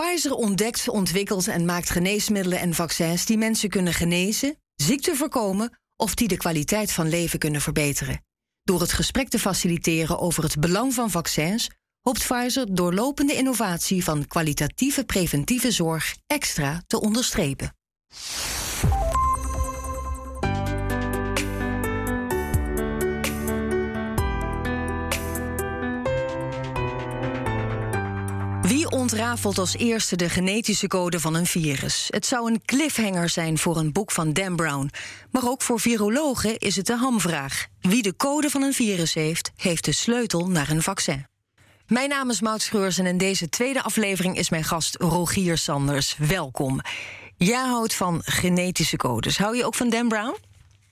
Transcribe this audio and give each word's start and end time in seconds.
Pfizer 0.00 0.34
ontdekt, 0.34 0.88
ontwikkelt 0.88 1.48
en 1.48 1.64
maakt 1.64 1.90
geneesmiddelen 1.90 2.58
en 2.58 2.74
vaccins 2.74 3.24
die 3.24 3.38
mensen 3.38 3.68
kunnen 3.68 3.92
genezen, 3.92 4.56
ziekte 4.74 5.14
voorkomen 5.14 5.78
of 5.96 6.14
die 6.14 6.28
de 6.28 6.36
kwaliteit 6.36 6.92
van 6.92 7.08
leven 7.08 7.38
kunnen 7.38 7.60
verbeteren. 7.60 8.24
Door 8.62 8.80
het 8.80 8.92
gesprek 8.92 9.28
te 9.28 9.38
faciliteren 9.38 10.18
over 10.18 10.42
het 10.42 10.60
belang 10.60 10.94
van 10.94 11.10
vaccins 11.10 11.70
hoopt 12.00 12.26
Pfizer 12.26 12.74
doorlopende 12.74 13.34
innovatie 13.34 14.04
van 14.04 14.26
kwalitatieve 14.26 15.04
preventieve 15.04 15.70
zorg 15.70 16.16
extra 16.26 16.82
te 16.86 17.00
onderstrepen. 17.00 17.74
Ontrafelt 28.90 29.58
als 29.58 29.76
eerste 29.76 30.16
de 30.16 30.28
genetische 30.28 30.86
code 30.86 31.20
van 31.20 31.34
een 31.34 31.46
virus? 31.46 32.06
Het 32.10 32.26
zou 32.26 32.50
een 32.50 32.62
cliffhanger 32.64 33.28
zijn 33.28 33.58
voor 33.58 33.76
een 33.76 33.92
boek 33.92 34.10
van 34.10 34.32
Dan 34.32 34.56
Brown. 34.56 34.90
Maar 35.30 35.48
ook 35.48 35.62
voor 35.62 35.80
virologen 35.80 36.58
is 36.58 36.76
het 36.76 36.86
de 36.86 36.96
hamvraag. 36.96 37.66
Wie 37.80 38.02
de 38.02 38.16
code 38.16 38.50
van 38.50 38.62
een 38.62 38.72
virus 38.72 39.14
heeft, 39.14 39.50
heeft 39.56 39.84
de 39.84 39.92
sleutel 39.92 40.48
naar 40.48 40.70
een 40.70 40.82
vaccin. 40.82 41.26
Mijn 41.86 42.08
naam 42.08 42.30
is 42.30 42.40
Maud 42.40 42.62
Schreurs 42.62 42.98
en 42.98 43.06
in 43.06 43.18
deze 43.18 43.48
tweede 43.48 43.82
aflevering 43.82 44.36
is 44.36 44.50
mijn 44.50 44.64
gast 44.64 44.96
Rogier 44.96 45.58
Sanders. 45.58 46.16
Welkom. 46.18 46.80
Jij 47.36 47.64
houdt 47.64 47.94
van 47.94 48.22
genetische 48.24 48.96
codes. 48.96 49.38
Hou 49.38 49.56
je 49.56 49.64
ook 49.64 49.74
van 49.74 49.90
Dan 49.90 50.08
Brown? 50.08 50.36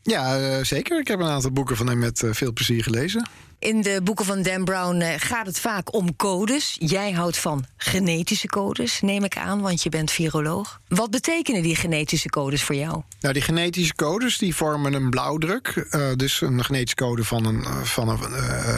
Ja, 0.03 0.41
uh, 0.41 0.65
zeker. 0.65 1.01
Ik 1.01 1.09
heb 1.09 1.21
een 1.21 1.27
aantal 1.27 1.53
boeken 1.53 1.77
van 1.77 1.89
hem 1.89 1.99
met 1.99 2.23
uh, 2.23 2.33
veel 2.33 2.53
plezier 2.53 2.83
gelezen. 2.83 3.29
In 3.59 3.81
de 3.81 4.01
boeken 4.05 4.25
van 4.25 4.43
Dan 4.43 4.65
Brown 4.65 5.01
uh, 5.01 5.09
gaat 5.17 5.47
het 5.47 5.61
vaak 5.61 5.95
om 5.95 6.17
codes. 6.17 6.77
Jij 6.79 7.13
houdt 7.13 7.39
van 7.39 7.65
genetische 7.77 8.47
codes, 8.47 9.01
neem 9.01 9.25
ik 9.25 9.37
aan, 9.37 9.61
want 9.61 9.83
je 9.83 9.89
bent 9.89 10.11
viroloog. 10.11 10.81
Wat 10.89 11.11
betekenen 11.11 11.63
die 11.63 11.77
genetische 11.77 12.29
codes 12.29 12.63
voor 12.63 12.75
jou? 12.75 13.03
Nou, 13.21 13.35
die 13.35 13.43
genetische 13.43 13.95
codes 13.95 14.39
die 14.39 14.55
vormen 14.55 14.95
een 14.95 15.11
blauwdruk. 15.11 15.87
dus 16.17 16.41
een 16.41 16.65
genetische 16.65 16.97
code 16.97 17.25
van 17.25 17.45
een, 17.45 17.87
van 17.87 18.09
een 18.09 18.19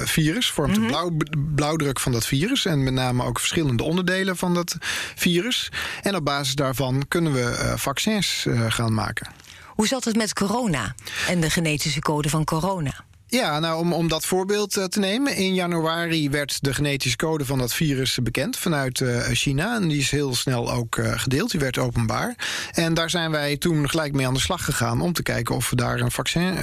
virus 0.06 0.50
vormt 0.50 0.76
mm 0.76 0.84
-hmm. 0.86 0.94
een 0.94 1.16
blauw, 1.16 1.44
blauwdruk 1.54 2.00
van 2.00 2.12
dat 2.12 2.26
virus. 2.26 2.66
En 2.66 2.82
met 2.82 2.92
name 2.92 3.24
ook 3.24 3.38
verschillende 3.38 3.82
onderdelen 3.82 4.36
van 4.36 4.54
dat 4.54 4.76
virus. 5.14 5.68
En 6.02 6.16
op 6.16 6.24
basis 6.24 6.54
daarvan 6.54 7.04
kunnen 7.08 7.32
we 7.32 7.72
vaccins 7.76 8.46
gaan 8.68 8.94
maken. 8.94 9.28
Hoe 9.66 9.86
zat 9.86 10.04
het 10.04 10.16
met 10.16 10.32
corona 10.32 10.94
en 11.28 11.40
de 11.40 11.50
genetische 11.50 12.00
code 12.00 12.28
van 12.28 12.44
corona? 12.44 13.04
Ja, 13.30 13.58
nou 13.58 13.78
om, 13.78 13.92
om 13.92 14.08
dat 14.08 14.26
voorbeeld 14.26 14.76
uh, 14.76 14.84
te 14.84 14.98
nemen. 14.98 15.36
In 15.36 15.54
januari 15.54 16.30
werd 16.30 16.62
de 16.62 16.74
genetische 16.74 17.16
code 17.16 17.44
van 17.44 17.58
dat 17.58 17.74
virus 17.74 18.18
bekend 18.22 18.56
vanuit 18.56 19.00
uh, 19.00 19.20
China. 19.20 19.74
En 19.74 19.88
die 19.88 19.98
is 19.98 20.10
heel 20.10 20.34
snel 20.34 20.72
ook 20.72 20.96
uh, 20.96 21.12
gedeeld. 21.18 21.50
Die 21.50 21.60
werd 21.60 21.78
openbaar. 21.78 22.34
En 22.72 22.94
daar 22.94 23.10
zijn 23.10 23.30
wij 23.30 23.56
toen 23.56 23.88
gelijk 23.88 24.12
mee 24.12 24.26
aan 24.26 24.34
de 24.34 24.40
slag 24.40 24.64
gegaan 24.64 25.00
om 25.00 25.12
te 25.12 25.22
kijken 25.22 25.54
of 25.54 25.70
we 25.70 25.76
daar 25.76 26.00
een 26.00 26.10
vaccin 26.10 26.54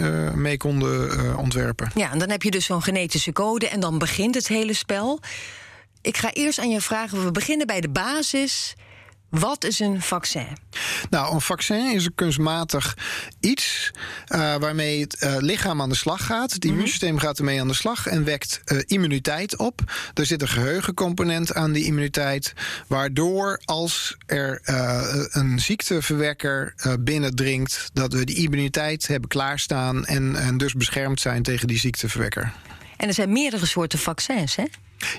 mee 0.41 0.57
konden 0.57 1.37
ontwerpen. 1.37 1.91
Ja, 1.95 2.11
en 2.11 2.19
dan 2.19 2.29
heb 2.29 2.43
je 2.43 2.51
dus 2.51 2.65
zo'n 2.65 2.83
genetische 2.83 3.31
code 3.31 3.67
en 3.67 3.79
dan 3.79 3.97
begint 3.97 4.35
het 4.35 4.47
hele 4.47 4.73
spel. 4.73 5.19
Ik 6.01 6.17
ga 6.17 6.31
eerst 6.33 6.59
aan 6.59 6.69
je 6.69 6.81
vragen. 6.81 7.25
We 7.25 7.31
beginnen 7.31 7.67
bij 7.67 7.81
de 7.81 7.89
basis. 7.89 8.75
Wat 9.29 9.63
is 9.63 9.79
een 9.79 10.01
vaccin? 10.01 10.47
Nou, 11.09 11.33
een 11.33 11.41
vaccin 11.41 11.93
is 11.93 12.05
een 12.05 12.15
kunstmatig 12.15 12.97
iets 13.39 13.91
uh, 14.35 14.55
waarmee 14.55 15.01
het 15.01 15.21
uh, 15.23 15.35
lichaam 15.39 15.81
aan 15.81 15.89
de 15.89 15.95
slag 15.95 16.25
gaat. 16.25 16.53
Het 16.53 16.65
immuunsysteem 16.65 17.11
mm 17.11 17.17
-hmm. 17.17 17.27
gaat 17.27 17.37
ermee 17.37 17.61
aan 17.61 17.67
de 17.67 17.73
slag 17.73 18.07
en 18.07 18.23
wekt 18.23 18.61
uh, 18.65 18.79
immuniteit 18.85 19.57
op. 19.57 19.81
Er 20.13 20.25
zit 20.25 20.41
een 20.41 20.47
geheugencomponent 20.47 21.53
aan 21.53 21.71
die 21.71 21.85
immuniteit, 21.85 22.53
waardoor 22.87 23.61
als 23.65 24.17
er 24.25 24.59
een 25.31 25.59
ziekteverwekker 25.59 26.73
binnendringt, 26.99 27.89
dat 27.93 28.13
we 28.13 28.25
die 28.25 28.35
immuniteit 28.35 29.07
hebben 29.07 29.29
klaarstaan 29.29 30.05
en, 30.05 30.35
en 30.35 30.57
dus 30.57 30.73
beschermd 30.73 31.19
zijn 31.19 31.43
tegen 31.43 31.67
die 31.67 31.77
ziekteverwekker. 31.77 32.53
En 32.97 33.07
er 33.07 33.13
zijn 33.13 33.31
meerdere 33.31 33.65
soorten 33.65 33.99
vaccins, 33.99 34.55
hè? 34.55 34.63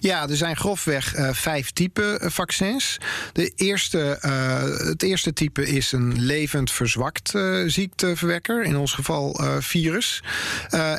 Ja, 0.01 0.29
er 0.29 0.37
zijn 0.37 0.57
grofweg 0.57 1.17
uh, 1.17 1.29
vijf 1.33 1.71
typen 1.71 2.25
uh, 2.25 2.31
vaccins. 2.31 2.99
De 3.33 3.53
eerste, 3.57 4.19
uh, 4.25 4.89
het 4.89 5.03
eerste 5.03 5.33
type 5.33 5.67
is 5.67 5.93
een 5.93 6.21
levend 6.21 6.71
verzwakt 6.71 7.35
ziekteverwekker, 7.67 8.63
in 8.63 8.77
ons 8.77 8.93
geval 8.93 9.41
virus. 9.59 10.23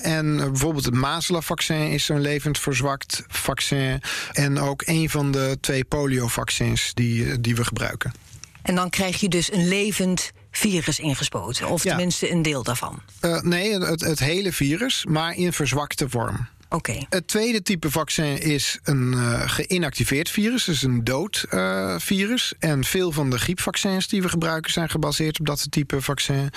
en 0.02 0.38
bijvoorbeeld 0.38 0.86
het 0.86 0.94
mazelenvaccin 0.94 1.92
is 1.92 2.06
zo'n 2.06 2.22
levend 2.22 2.60
verzwakt 2.60 3.24
vaccin. 3.28 4.02
En 4.32 4.60
ook 4.60 4.82
een 4.86 5.10
van 5.10 5.32
de 5.32 5.58
twee 5.62 5.84
poliovaccins 5.84 6.92
die, 6.94 7.42
die 7.42 7.56
we 7.56 7.64
gebruiken. 7.64 8.14
En 8.62 8.76
dan 8.76 8.90
krijg 8.90 9.20
je 9.20 9.30
dus 9.30 9.52
een 9.54 9.68
levend 9.68 10.32
virus 10.52 11.00
ingespoten, 11.00 11.68
of 11.68 11.84
ja. 11.84 11.90
tenminste 11.90 12.32
een 12.32 12.42
deel 12.42 12.64
daarvan? 12.64 13.02
nee, 13.42 13.80
het, 13.80 14.02
het 14.02 14.20
hele 14.20 14.54
virus, 14.54 15.06
maar 15.06 15.36
in 15.36 15.54
verzwakte 15.54 16.10
vorm. 16.10 16.48
Okay. 16.70 17.06
Het 17.10 17.28
tweede 17.28 17.62
type 17.62 17.92
vaccin 17.92 18.42
is 18.42 18.80
een 18.84 19.14
uh, 19.14 19.42
geïnactiveerd 19.46 20.30
virus, 20.30 20.64
dus 20.64 20.84
een 20.84 21.04
dood 21.04 21.46
uh, 21.52 21.96
virus. 22.00 22.54
En 22.60 22.84
veel 22.84 23.12
van 23.12 23.30
de 23.30 23.40
griepvaccins 23.40 24.08
die 24.08 24.22
we 24.22 24.30
gebruiken 24.30 24.72
zijn 24.72 24.90
gebaseerd 24.90 25.40
op 25.40 25.46
dat 25.46 25.68
type 25.70 26.02
vaccin. 26.02 26.50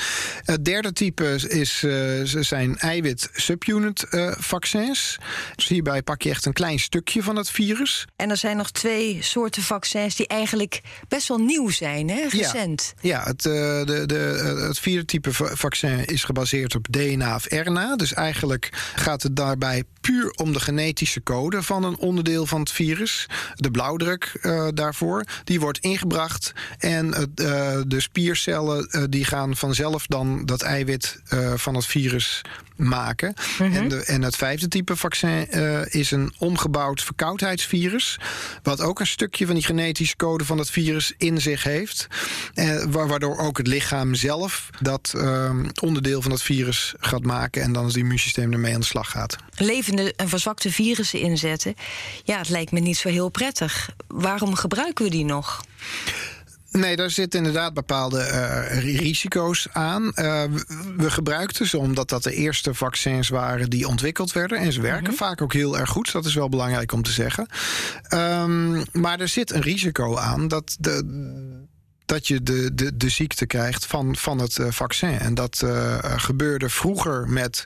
Het 0.44 0.64
derde 0.64 0.92
type 0.92 1.24
is, 1.48 1.82
uh, 1.82 2.42
zijn 2.42 2.78
eiwit-subunit 2.78 4.06
vaccins. 4.38 5.18
Dus 5.54 5.68
hierbij 5.68 6.02
pak 6.02 6.22
je 6.22 6.30
echt 6.30 6.46
een 6.46 6.52
klein 6.52 6.78
stukje 6.78 7.22
van 7.22 7.36
het 7.36 7.50
virus. 7.50 8.04
En 8.16 8.30
er 8.30 8.36
zijn 8.36 8.56
nog 8.56 8.70
twee 8.70 9.18
soorten 9.20 9.62
vaccins 9.62 10.16
die 10.16 10.26
eigenlijk 10.26 10.80
best 11.08 11.28
wel 11.28 11.38
nieuw 11.38 11.70
zijn, 11.70 12.08
hè? 12.08 12.28
recent. 12.28 12.92
Ja, 13.00 13.08
ja 13.18 13.24
het, 13.24 13.42
de, 13.42 14.02
de, 14.06 14.14
het 14.68 14.78
vierde 14.78 15.04
type 15.04 15.32
vaccin 15.32 16.04
is 16.04 16.24
gebaseerd 16.24 16.74
op 16.74 16.86
DNA 16.90 17.34
of 17.34 17.46
RNA. 17.48 17.96
Dus 17.96 18.14
eigenlijk 18.14 18.68
gaat 18.94 19.22
het 19.22 19.36
daarbij 19.36 19.84
puur 20.02 20.30
om 20.30 20.52
de 20.52 20.60
genetische 20.60 21.22
code 21.22 21.62
van 21.62 21.84
een 21.84 21.98
onderdeel 21.98 22.46
van 22.46 22.60
het 22.60 22.70
virus. 22.70 23.26
De 23.54 23.70
blauwdruk 23.70 24.38
uh, 24.42 24.68
daarvoor. 24.74 25.24
Die 25.44 25.60
wordt 25.60 25.78
ingebracht. 25.78 26.52
En 26.78 27.06
uh, 27.06 27.14
de 27.86 28.00
spiercellen 28.00 29.10
die 29.10 29.24
gaan 29.24 29.56
vanzelf 29.56 30.06
dan 30.06 30.44
dat 30.44 30.62
eiwit 30.62 31.20
van 31.56 31.74
het 31.74 31.86
virus 31.86 32.42
maken. 32.76 33.34
-hmm. 33.56 33.72
en, 33.72 33.88
de, 33.88 34.04
en, 34.04 34.22
het 34.22 34.36
vijfde 34.36 34.68
type 34.68 34.96
vaccin 34.96 35.46
uh, 35.50 35.80
is 35.88 36.10
een 36.10 36.32
omgebouwd 36.38 37.02
verkoudheidsvirus. 37.02 38.18
Wat 38.62 38.80
ook 38.80 39.00
een 39.00 39.06
stukje 39.06 39.46
van 39.46 39.54
die 39.54 39.64
genetische 39.64 40.16
code 40.16 40.44
van 40.44 40.58
het 40.58 40.70
virus 40.70 41.12
in 41.18 41.40
zich 41.40 41.62
heeft. 41.62 42.06
Uh, 42.54 42.84
waardoor 42.88 43.38
ook 43.38 43.58
het 43.58 43.66
lichaam 43.66 44.14
zelf 44.14 44.70
dat 44.80 45.12
uh, 45.16 45.50
onderdeel 45.80 46.22
van 46.22 46.30
het 46.30 46.42
virus 46.42 46.94
gaat 47.00 47.24
maken. 47.24 47.62
En 47.62 47.72
dan 47.72 47.84
het 47.84 47.96
immuunsysteem 47.96 48.52
ermee 48.52 48.74
aan 48.74 48.80
de 48.80 48.86
slag 48.86 49.10
gaat. 49.10 49.36
Levende 49.54 50.14
en 50.16 50.28
verzwakte 50.28 50.72
virussen 50.72 51.20
inzetten. 51.20 51.74
Ja, 52.24 52.38
het 52.38 52.48
lijkt 52.48 52.72
me 52.72 52.80
niet 52.80 52.96
zo 52.96 53.08
heel 53.08 53.28
prettig. 53.28 53.90
Waarom 54.06 54.54
gebruiken 54.54 55.04
we 55.04 55.10
die 55.10 55.24
nog? 55.24 55.60
Nee, 56.72 56.96
daar 56.96 57.10
zitten 57.10 57.38
inderdaad 57.38 57.74
bepaalde 57.74 58.18
uh, 58.18 58.98
risico's 58.98 59.68
aan. 59.72 60.02
Uh, 60.02 60.12
we 60.96 61.10
gebruikten 61.10 61.66
ze 61.66 61.78
omdat 61.78 62.08
dat 62.08 62.22
de 62.22 62.34
eerste 62.34 62.74
vaccins 62.74 63.28
waren 63.28 63.70
die 63.70 63.88
ontwikkeld 63.88 64.32
werden. 64.32 64.58
En 64.58 64.72
ze 64.72 64.80
werken 64.80 65.02
mm 65.02 65.08
-hmm. 65.08 65.16
vaak 65.16 65.42
ook 65.42 65.52
heel 65.52 65.78
erg 65.78 65.90
goed. 65.90 66.12
Dat 66.12 66.24
is 66.24 66.34
wel 66.34 66.48
belangrijk 66.48 66.92
om 66.92 67.02
te 67.02 67.12
zeggen. 67.12 67.46
Um, 68.14 68.82
maar 68.92 69.20
er 69.20 69.28
zit 69.28 69.52
een 69.52 69.60
risico 69.60 70.16
aan 70.16 70.48
dat 70.48 70.76
de 70.80 71.04
dat 72.06 72.28
je 72.28 72.42
de, 72.42 72.74
de, 72.74 72.96
de 72.96 73.08
ziekte 73.08 73.46
krijgt 73.46 73.86
van, 73.86 74.16
van 74.16 74.38
het 74.38 74.58
uh, 74.58 74.66
vaccin. 74.70 75.18
En 75.18 75.34
dat 75.34 75.60
uh, 75.64 75.98
gebeurde 76.02 76.68
vroeger 76.68 77.28
met, 77.28 77.64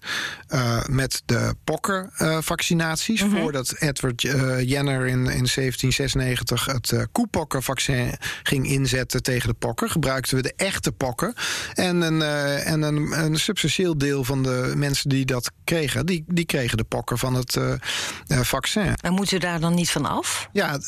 uh, 0.55 0.85
met 0.87 1.23
de 1.25 1.55
pokkenvaccinaties. 1.65 3.23
Mm 3.23 3.31
-hmm. 3.31 3.41
Voordat 3.41 3.75
Edward 3.79 4.23
Jenner 4.23 5.07
in, 5.07 5.19
in 5.19 5.47
1796 5.55 6.67
het 6.67 7.07
koepokkenvaccin 7.13 8.15
ging 8.43 8.67
inzetten 8.67 9.23
tegen 9.23 9.49
de 9.49 9.55
pokken, 9.55 9.91
gebruikten 9.91 10.37
we 10.37 10.43
de 10.43 10.55
echte 10.57 10.93
pokken. 10.93 11.35
En 11.75 12.01
een, 12.01 12.23
en 12.63 12.83
een, 12.83 13.25
een 13.25 13.39
substantieel 13.39 13.99
deel 13.99 14.25
van 14.25 14.43
de 14.43 14.73
mensen 14.77 15.09
die 15.09 15.25
dat 15.25 15.51
kregen, 15.65 16.07
die, 16.07 16.25
die 16.27 16.47
kregen 16.47 16.77
de 16.77 16.85
pokken 16.85 17.19
van 17.19 17.35
het 17.35 17.59
vaccin. 18.29 18.95
En 18.97 19.13
moeten 19.13 19.35
we 19.35 19.41
daar 19.41 19.61
dan 19.61 19.75
niet 19.75 19.91
van 19.91 20.07
af? 20.07 20.49
Ja, 20.53 20.79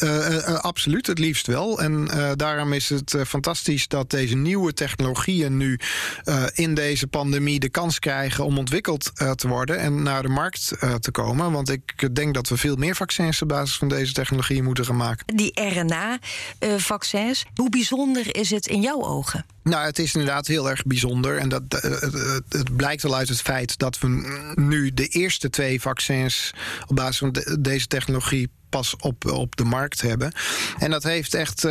absoluut. 0.60 1.06
Het 1.06 1.18
liefst 1.18 1.46
wel. 1.46 1.80
En 1.80 2.08
daarom 2.36 2.72
is 2.72 2.88
het 2.88 3.10
fantastisch 3.10 3.37
fantastisch 3.42 3.88
dat 3.88 4.10
deze 4.10 4.36
nieuwe 4.36 4.72
technologieën 4.72 5.56
nu 5.56 5.78
uh, 6.24 6.44
in 6.54 6.74
deze 6.74 7.06
pandemie 7.06 7.60
de 7.60 7.68
kans 7.68 7.98
krijgen 7.98 8.44
om 8.44 8.58
ontwikkeld 8.58 9.12
uh, 9.22 9.30
te 9.30 9.48
worden 9.48 9.78
en 9.78 10.02
naar 10.02 10.22
de 10.22 10.28
markt 10.28 10.72
uh, 10.80 10.94
te 10.94 11.10
komen. 11.10 11.52
Want 11.52 11.70
ik 11.70 12.14
denk 12.14 12.34
dat 12.34 12.48
we 12.48 12.56
veel 12.56 12.76
meer 12.76 12.96
vaccins 12.96 13.42
op 13.42 13.48
basis 13.48 13.76
van 13.76 13.88
deze 13.88 14.12
technologie 14.12 14.62
moeten 14.62 14.84
gaan 14.84 14.96
maken. 14.96 15.36
Die 15.36 15.60
RNA-vaccins, 15.60 17.44
hoe 17.54 17.70
bijzonder 17.70 18.36
is 18.36 18.50
het 18.50 18.66
in 18.66 18.80
jouw 18.80 19.02
ogen? 19.02 19.46
Nou, 19.62 19.84
het 19.84 19.98
is 19.98 20.14
inderdaad 20.14 20.46
heel 20.46 20.70
erg 20.70 20.84
bijzonder. 20.84 21.36
En 21.36 21.48
dat, 21.48 21.62
het, 21.68 22.44
het 22.48 22.76
blijkt 22.76 23.04
al 23.04 23.16
uit 23.16 23.28
het 23.28 23.42
feit 23.42 23.78
dat 23.78 23.98
we 23.98 24.08
nu 24.54 24.94
de 24.94 25.06
eerste 25.06 25.50
twee 25.50 25.80
vaccins 25.80 26.54
op 26.86 26.96
basis 26.96 27.18
van 27.18 27.32
de, 27.32 27.56
deze 27.60 27.86
technologie 27.86 28.48
pas 28.68 28.96
op, 29.00 29.30
op 29.30 29.56
de 29.56 29.64
markt 29.64 30.00
hebben. 30.00 30.32
En 30.78 30.90
dat 30.90 31.02
heeft 31.02 31.34
echt 31.34 31.62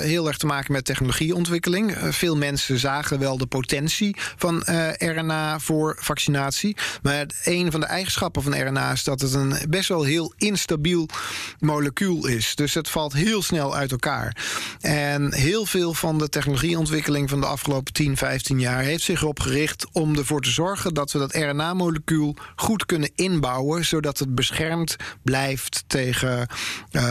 heel 0.00 0.26
erg 0.26 0.36
te 0.36 0.46
maken 0.46 0.72
met 0.72 0.84
technologieontwikkeling. 0.84 1.96
veel 1.98 2.36
mensen 2.36 2.78
zagen 2.78 3.18
wel 3.18 3.38
de 3.38 3.46
potentie 3.46 4.16
van 4.36 4.62
RNA 4.98 5.58
voor 5.58 5.96
vaccinatie. 6.00 6.76
Maar 7.02 7.26
een 7.44 7.70
van 7.70 7.80
de 7.80 7.86
eigenschappen 7.86 8.42
van 8.42 8.60
RNA 8.60 8.92
is 8.92 9.04
dat 9.04 9.20
het 9.20 9.34
een 9.34 9.54
best 9.68 9.88
wel 9.88 10.02
heel 10.02 10.32
instabiel 10.36 11.08
molecuul 11.58 12.26
is. 12.26 12.54
Dus 12.54 12.74
het 12.74 12.90
valt 12.90 13.12
heel 13.12 13.42
snel 13.42 13.76
uit 13.76 13.90
elkaar. 13.90 14.36
En 14.80 15.34
heel 15.34 15.66
veel 15.66 15.94
van 15.94 16.18
de 16.18 16.28
technologieontwikkeling 16.28 17.28
van 17.30 17.40
de 17.40 17.46
afgelopen 17.46 17.92
10, 17.92 18.16
15 18.16 18.60
jaar 18.60 18.82
heeft 18.82 19.02
zich 19.02 19.20
erop 19.22 19.40
gericht 19.40 19.86
om 19.92 20.16
ervoor 20.16 20.40
te 20.40 20.50
zorgen 20.50 20.94
dat 20.94 21.12
we 21.12 21.18
dat 21.18 21.34
RNA-molecuul 21.34 22.36
goed 22.56 22.86
kunnen 22.86 23.10
inbouwen, 23.14 23.84
zodat 23.84 24.18
het 24.18 24.34
beschermd 24.34 24.96
blijft 25.22 25.84
tegen, 25.86 26.39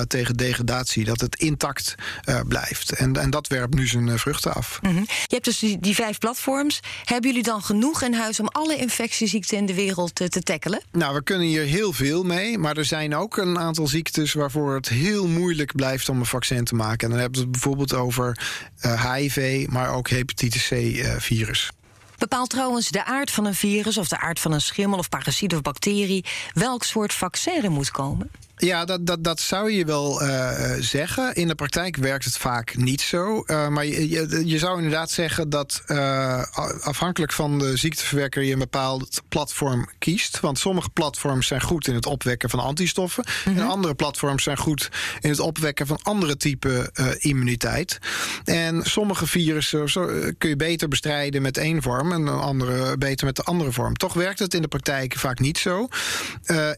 tegen 0.08 0.36
degradatie, 0.36 1.06
dat 1.06 1.22
het 1.22 1.36
intact 1.36 1.96
uh, 2.26 2.40
blijft. 2.48 2.92
En, 2.92 3.16
en 3.16 3.30
dat 3.30 3.48
werpt 3.48 3.76
nu 3.76 3.88
zijn 3.88 4.20
vruchten 4.20 4.54
af. 4.54 4.80
Mm 4.82 4.90
-hmm. 4.90 5.06
Je 5.08 5.34
hebt 5.34 5.46
dus 5.46 5.60
die, 5.60 5.80
die, 5.80 5.96
vijf 5.96 6.18
platforms. 6.18 6.80
Hebben 7.04 7.30
jullie 7.30 7.46
dan 7.46 7.62
genoeg 7.62 8.02
in 8.02 8.14
huis 8.14 8.40
om 8.40 8.48
alle 8.48 8.76
infectieziekten 8.76 9.58
in 9.58 9.66
de 9.66 9.74
wereld 9.74 10.16
te, 10.16 10.30
te 10.30 10.42
tackelen? 10.42 10.82
Nou, 10.92 11.16
we 11.16 11.24
kunnen 11.24 11.48
hier 11.48 11.64
heel 11.64 11.94
veel 11.94 12.24
mee, 12.24 12.58
maar 12.58 12.78
er 12.78 12.86
zijn 12.86 13.16
ook 13.16 13.38
een 13.38 13.60
aantal 13.60 13.88
ziektes 13.88 14.34
waarvoor 14.34 14.76
het 14.76 14.90
heel 14.90 15.28
moeilijk 15.28 15.76
blijft 15.76 16.10
om 16.10 16.20
een 16.20 16.26
vaccin 16.26 16.64
te 16.64 16.76
maken. 16.76 17.00
En 17.04 17.10
dan 17.10 17.20
hebben 17.20 17.40
we 17.40 17.46
het 17.46 17.52
bijvoorbeeld 17.52 17.94
over 17.94 18.40
HIV, 18.82 19.66
maar 19.70 19.94
ook 19.94 20.10
hepatitis 20.10 20.68
C-virus. 20.68 21.72
Bepaalt 22.20 22.50
trouwens 22.50 22.90
de 22.90 23.06
aard 23.06 23.32
van 23.32 23.46
een 23.46 23.56
virus 23.56 23.98
of 23.98 24.08
de 24.08 24.20
aard 24.20 24.40
van 24.40 24.52
een 24.52 24.62
schimmel 24.62 25.00
of 25.00 25.10
parasiet 25.10 25.56
of 25.56 25.62
bacterie 25.62 26.26
welk 26.54 26.84
soort 26.84 27.14
vaccin 27.14 27.64
er 27.64 27.72
moet 27.72 27.92
komen? 27.92 28.32
Ja, 28.62 28.86
dat, 28.86 29.06
dat, 29.06 29.24
dat 29.24 29.40
zou 29.40 29.72
je 29.72 29.86
wel 29.86 30.24
uh, 30.24 30.52
zeggen. 30.80 31.34
In 31.34 31.48
de 31.48 31.56
praktijk 31.56 31.96
werkt 31.96 32.26
het 32.26 32.38
vaak 32.38 32.78
niet 32.78 33.02
zo. 33.02 33.44
Uh, 33.46 33.68
maar 33.68 33.86
je, 33.86 34.10
je, 34.10 34.42
je, 34.46 34.58
zou 34.58 34.78
inderdaad 34.78 35.12
zeggen 35.12 35.50
dat 35.50 35.84
uh, 35.88 36.44
afhankelijk 36.82 37.32
van 37.32 37.60
de 37.60 37.78
ziekteverwekker 37.78 38.44
je 38.44 38.54
een 38.54 38.60
bepaald 38.60 39.22
platform 39.30 39.90
kiest. 40.00 40.40
Want 40.40 40.60
sommige 40.60 40.90
platforms 40.90 41.48
zijn 41.48 41.62
goed 41.62 41.88
in 41.88 41.96
het 41.96 42.06
opwekken 42.06 42.50
van 42.50 42.60
antistoffen. 42.60 43.24
Mm 43.28 43.54
-hmm. 43.54 43.62
En 43.62 43.70
andere 43.70 43.96
platforms 43.96 44.44
zijn 44.44 44.58
goed 44.58 44.90
in 45.20 45.30
het 45.30 45.40
opwekken 45.40 45.88
van 45.88 46.00
andere 46.02 46.38
type 46.38 46.92
immuniteit. 47.20 48.00
En 48.44 48.84
sommige 48.84 49.28
virussen 49.28 49.90
zo, 49.90 50.06
kun 50.38 50.50
je 50.50 50.56
beter 50.56 50.88
bestrijden 50.88 51.42
met 51.42 51.58
één 51.58 51.82
vorm 51.82 52.12
en 52.12 52.28
andere 52.28 52.98
beter 52.98 53.26
met 53.26 53.36
de 53.36 53.44
andere 53.44 53.72
vorm. 53.72 53.94
Toch 53.94 54.14
werkt 54.14 54.40
het 54.40 54.54
in 54.54 54.62
de 54.62 54.68
praktijk 54.68 55.16
vaak 55.16 55.40
niet 55.40 55.58
zo. 55.58 55.88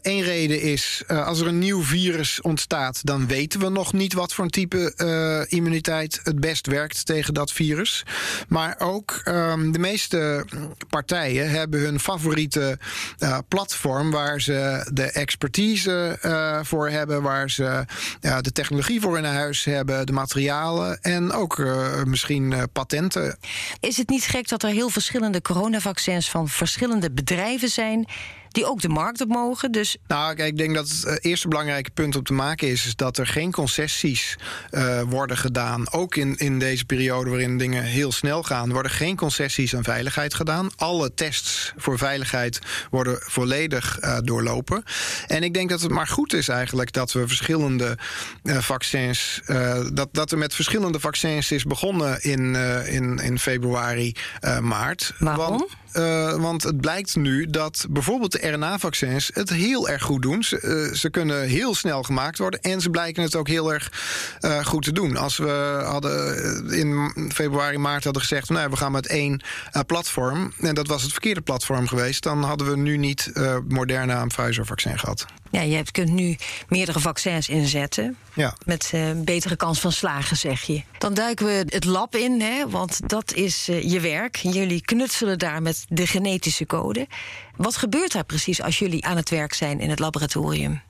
Eén 0.02 0.22
reden 0.22 0.60
is 0.60 1.02
als 1.08 1.40
er 1.40 1.46
een 1.46 1.58
nieuw 1.58 1.71
nieuw 1.72 1.82
virus 1.84 2.40
ontstaat, 2.40 3.06
dan 3.06 3.26
weten 3.26 3.60
we 3.60 3.68
nog 3.68 3.92
niet 3.92 4.12
wat 4.12 4.34
voor 4.34 4.44
een 4.44 4.50
type 4.50 4.92
uh, 4.96 5.58
immuniteit 5.58 6.20
het 6.22 6.40
best 6.40 6.66
werkt 6.66 7.06
tegen 7.06 7.34
dat 7.34 7.52
virus. 7.52 8.02
Maar 8.48 8.74
ook 8.78 9.20
um, 9.24 9.72
de 9.72 9.78
meeste 9.78 10.46
partijen 10.88 11.50
hebben 11.50 11.80
hun 11.80 12.00
favoriete 12.00 12.78
uh, 13.18 13.38
platform 13.48 14.10
waar 14.10 14.40
ze 14.40 14.90
de 14.92 15.10
expertise 15.10 16.18
uh, 16.24 16.58
voor 16.62 16.88
hebben, 16.88 17.22
waar 17.22 17.50
ze 17.50 17.84
de 18.20 18.52
technologie 18.52 19.00
voor 19.00 19.18
in 19.18 19.24
huis 19.24 19.64
hebben, 19.64 20.06
de 20.06 20.12
materialen 20.12 21.02
en 21.02 21.32
ook 21.32 21.62
misschien 22.04 22.54
patenten. 22.72 23.38
Is 23.80 23.96
het 23.96 24.08
niet 24.08 24.24
gek 24.24 24.48
dat 24.48 24.62
er 24.62 24.70
heel 24.70 24.88
verschillende 24.88 25.42
coronavaccins 25.42 26.30
van 26.30 26.48
verschillende 26.48 27.10
bedrijven 27.10 27.68
zijn? 27.68 28.08
Die 28.52 28.66
ook 28.66 28.80
de 28.80 28.88
markt 28.88 29.20
op 29.20 29.28
mogen. 29.28 29.72
Dus... 29.72 29.96
Nou, 30.06 30.34
kijk, 30.34 30.48
ik 30.48 30.58
denk 30.58 30.74
dat 30.74 30.88
het 30.88 31.04
eh, 31.04 31.30
eerste 31.30 31.48
belangrijke 31.48 31.90
punt 31.90 32.16
om 32.16 32.22
te 32.22 32.32
maken 32.32 32.68
is, 32.68 32.86
is 32.86 32.96
dat 32.96 33.18
er 33.18 33.26
geen 33.26 33.52
concessies 33.52 34.38
uh, 34.70 35.00
worden 35.02 35.36
gedaan. 35.36 35.92
Ook 35.92 36.16
in, 36.16 36.36
in 36.36 36.58
deze 36.58 36.84
periode 36.84 37.30
waarin 37.30 37.58
dingen 37.58 37.82
heel 37.82 38.12
snel 38.12 38.42
gaan, 38.42 38.72
worden 38.72 38.92
geen 38.92 39.16
concessies 39.16 39.76
aan 39.76 39.84
veiligheid 39.84 40.34
gedaan. 40.34 40.70
Alle 40.76 41.14
tests 41.14 41.72
voor 41.76 41.98
veiligheid 41.98 42.58
worden 42.90 43.18
volledig 43.20 43.98
uh, 44.00 44.18
doorlopen. 44.22 44.84
En 45.26 45.42
ik 45.42 45.54
denk 45.54 45.70
dat 45.70 45.80
het 45.80 45.90
maar 45.90 46.06
goed 46.06 46.32
is 46.32 46.48
eigenlijk 46.48 46.92
dat 46.92 47.12
we 47.12 47.28
verschillende 47.28 47.98
uh, 48.42 48.58
vaccins, 48.58 49.40
dat, 49.92 50.08
dat 50.12 50.32
er 50.32 50.38
met 50.38 50.54
verschillende 50.54 51.00
vaccins 51.00 51.50
is 51.50 51.64
begonnen 51.64 52.22
in, 52.22 52.54
in, 52.86 53.18
in 53.18 53.38
februari, 53.38 54.14
maart. 54.60 55.12
Waarom? 55.18 55.58
Want, 55.58 55.70
uh, 55.92 56.34
want 56.34 56.62
het 56.62 56.80
blijkt 56.80 57.16
nu 57.16 57.46
dat 57.46 57.86
bijvoorbeeld 57.90 58.32
de 58.32 58.48
RNA-vaccins 58.48 59.30
het 59.34 59.48
heel 59.48 59.88
erg 59.88 60.02
goed 60.02 60.22
doen. 60.22 60.42
Ze, 60.42 60.88
uh, 60.88 60.94
ze, 60.94 61.10
kunnen 61.10 61.42
heel 61.42 61.74
snel 61.74 62.02
gemaakt 62.02 62.38
worden 62.38 62.60
en 62.60 62.80
ze 62.80 62.90
blijken 62.90 63.22
het 63.22 63.36
ook 63.36 63.48
heel 63.48 63.72
erg 63.72 63.92
uh, 64.40 64.64
goed 64.64 64.84
te 64.84 64.92
doen. 64.92 65.16
Als 65.16 65.36
we 65.36 65.82
hadden 65.84 66.70
in 66.70 67.12
februari, 67.32 67.78
maart 67.78 68.04
hadden 68.04 68.22
gezegd: 68.22 68.48
nou, 68.48 68.70
we 68.70 68.76
gaan 68.76 68.92
met 68.92 69.06
één 69.06 69.42
platform, 69.86 70.52
en 70.60 70.74
dat 70.74 70.86
was 70.86 71.02
het 71.02 71.12
verkeerde 71.12 71.40
platform 71.40 71.86
geweest, 71.86 72.22
dan 72.22 72.42
hadden 72.42 72.70
we 72.70 72.76
nu 72.76 72.96
niet 72.96 73.32
Moderna 73.68 74.20
en 74.20 74.28
Pfizer-vaccin 74.28 74.98
gehad. 74.98 75.26
Ja, 75.52 75.60
je 75.60 75.84
kunt 75.90 76.10
nu 76.10 76.36
meerdere 76.68 77.00
vaccins 77.00 77.48
inzetten. 77.48 78.16
Ja. 78.34 78.56
Met 78.64 78.90
uh, 78.94 79.10
betere 79.16 79.56
kans 79.56 79.80
van 79.80 79.92
slagen, 79.92 80.36
zeg 80.36 80.62
je. 80.62 80.82
Dan 80.98 81.14
duiken 81.14 81.46
we 81.46 81.64
het 81.68 81.84
lab 81.84 82.16
in, 82.16 82.40
hè, 82.40 82.68
want 82.68 83.08
dat 83.08 83.32
is 83.32 83.68
uh, 83.68 83.82
je 83.82 84.00
werk. 84.00 84.36
Jullie 84.36 84.80
knutselen 84.80 85.38
daar 85.38 85.62
met 85.62 85.84
de 85.88 86.06
genetische 86.06 86.66
code. 86.66 87.06
Wat 87.56 87.76
gebeurt 87.76 88.12
daar 88.12 88.24
precies 88.24 88.62
als 88.62 88.78
jullie 88.78 89.04
aan 89.04 89.16
het 89.16 89.30
werk 89.30 89.54
zijn 89.54 89.80
in 89.80 89.90
het 89.90 89.98
laboratorium? 89.98 90.82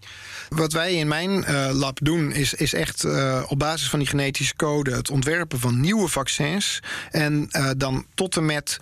Wat 0.54 0.72
wij 0.72 0.94
in 0.94 1.08
mijn 1.08 1.30
uh, 1.30 1.70
lab 1.72 1.98
doen, 2.02 2.32
is, 2.32 2.54
is 2.54 2.74
echt 2.74 3.04
uh, 3.04 3.42
op 3.48 3.58
basis 3.58 3.88
van 3.88 3.98
die 3.98 4.08
genetische 4.08 4.56
code 4.56 4.94
het 4.94 5.10
ontwerpen 5.10 5.58
van 5.58 5.80
nieuwe 5.80 6.08
vaccins. 6.08 6.80
En 7.10 7.48
uh, 7.50 7.70
dan 7.76 8.06
tot 8.14 8.36
en 8.36 8.46
met 8.46 8.78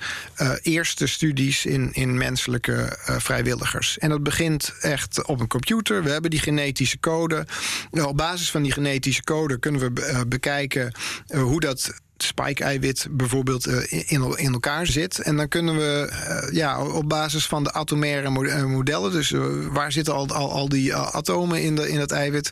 eerste 0.62 1.06
studies 1.06 1.66
in, 1.66 1.92
in 1.92 2.18
menselijke 2.18 2.98
vrijwilligers. 3.18 3.98
En 3.98 4.08
dat 4.08 4.22
begint 4.22 4.74
echt 4.80 5.26
op 5.26 5.40
een 5.40 5.48
computer. 5.48 6.02
We 6.02 6.10
hebben 6.10 6.30
die 6.30 6.40
genetische 6.40 7.00
code. 7.00 7.46
op 7.90 8.16
basis 8.16 8.50
van 8.50 8.62
die 8.62 8.72
genetische 8.72 9.22
code 9.22 9.58
kunnen 9.58 9.80
we 9.80 10.24
bekijken 10.26 10.92
hoe 11.26 11.60
dat 11.60 12.00
spike-eiwit 12.22 13.06
bijvoorbeeld 13.10 13.68
uh, 13.68 13.82
in, 13.88 14.36
in 14.36 14.52
elkaar 14.52 14.86
zit. 14.86 15.18
En 15.18 15.36
dan 15.36 15.48
kunnen 15.48 15.76
we 15.76 16.10
uh, 16.10 16.54
ja, 16.54 16.84
op 16.84 17.08
basis 17.08 17.46
van 17.46 17.64
de 17.64 17.72
atomaire 17.72 18.48
eh, 18.48 18.64
modellen, 18.64 19.12
dus 19.12 19.34
waar 19.72 19.92
zitten 19.92 20.14
al, 20.14 20.28
al, 20.28 20.52
al 20.52 20.68
die 20.68 20.94
atomen 20.94 21.62
in, 21.62 21.76
de, 21.76 21.88
in 21.88 22.00
het 22.00 22.10
eiwit, 22.10 22.50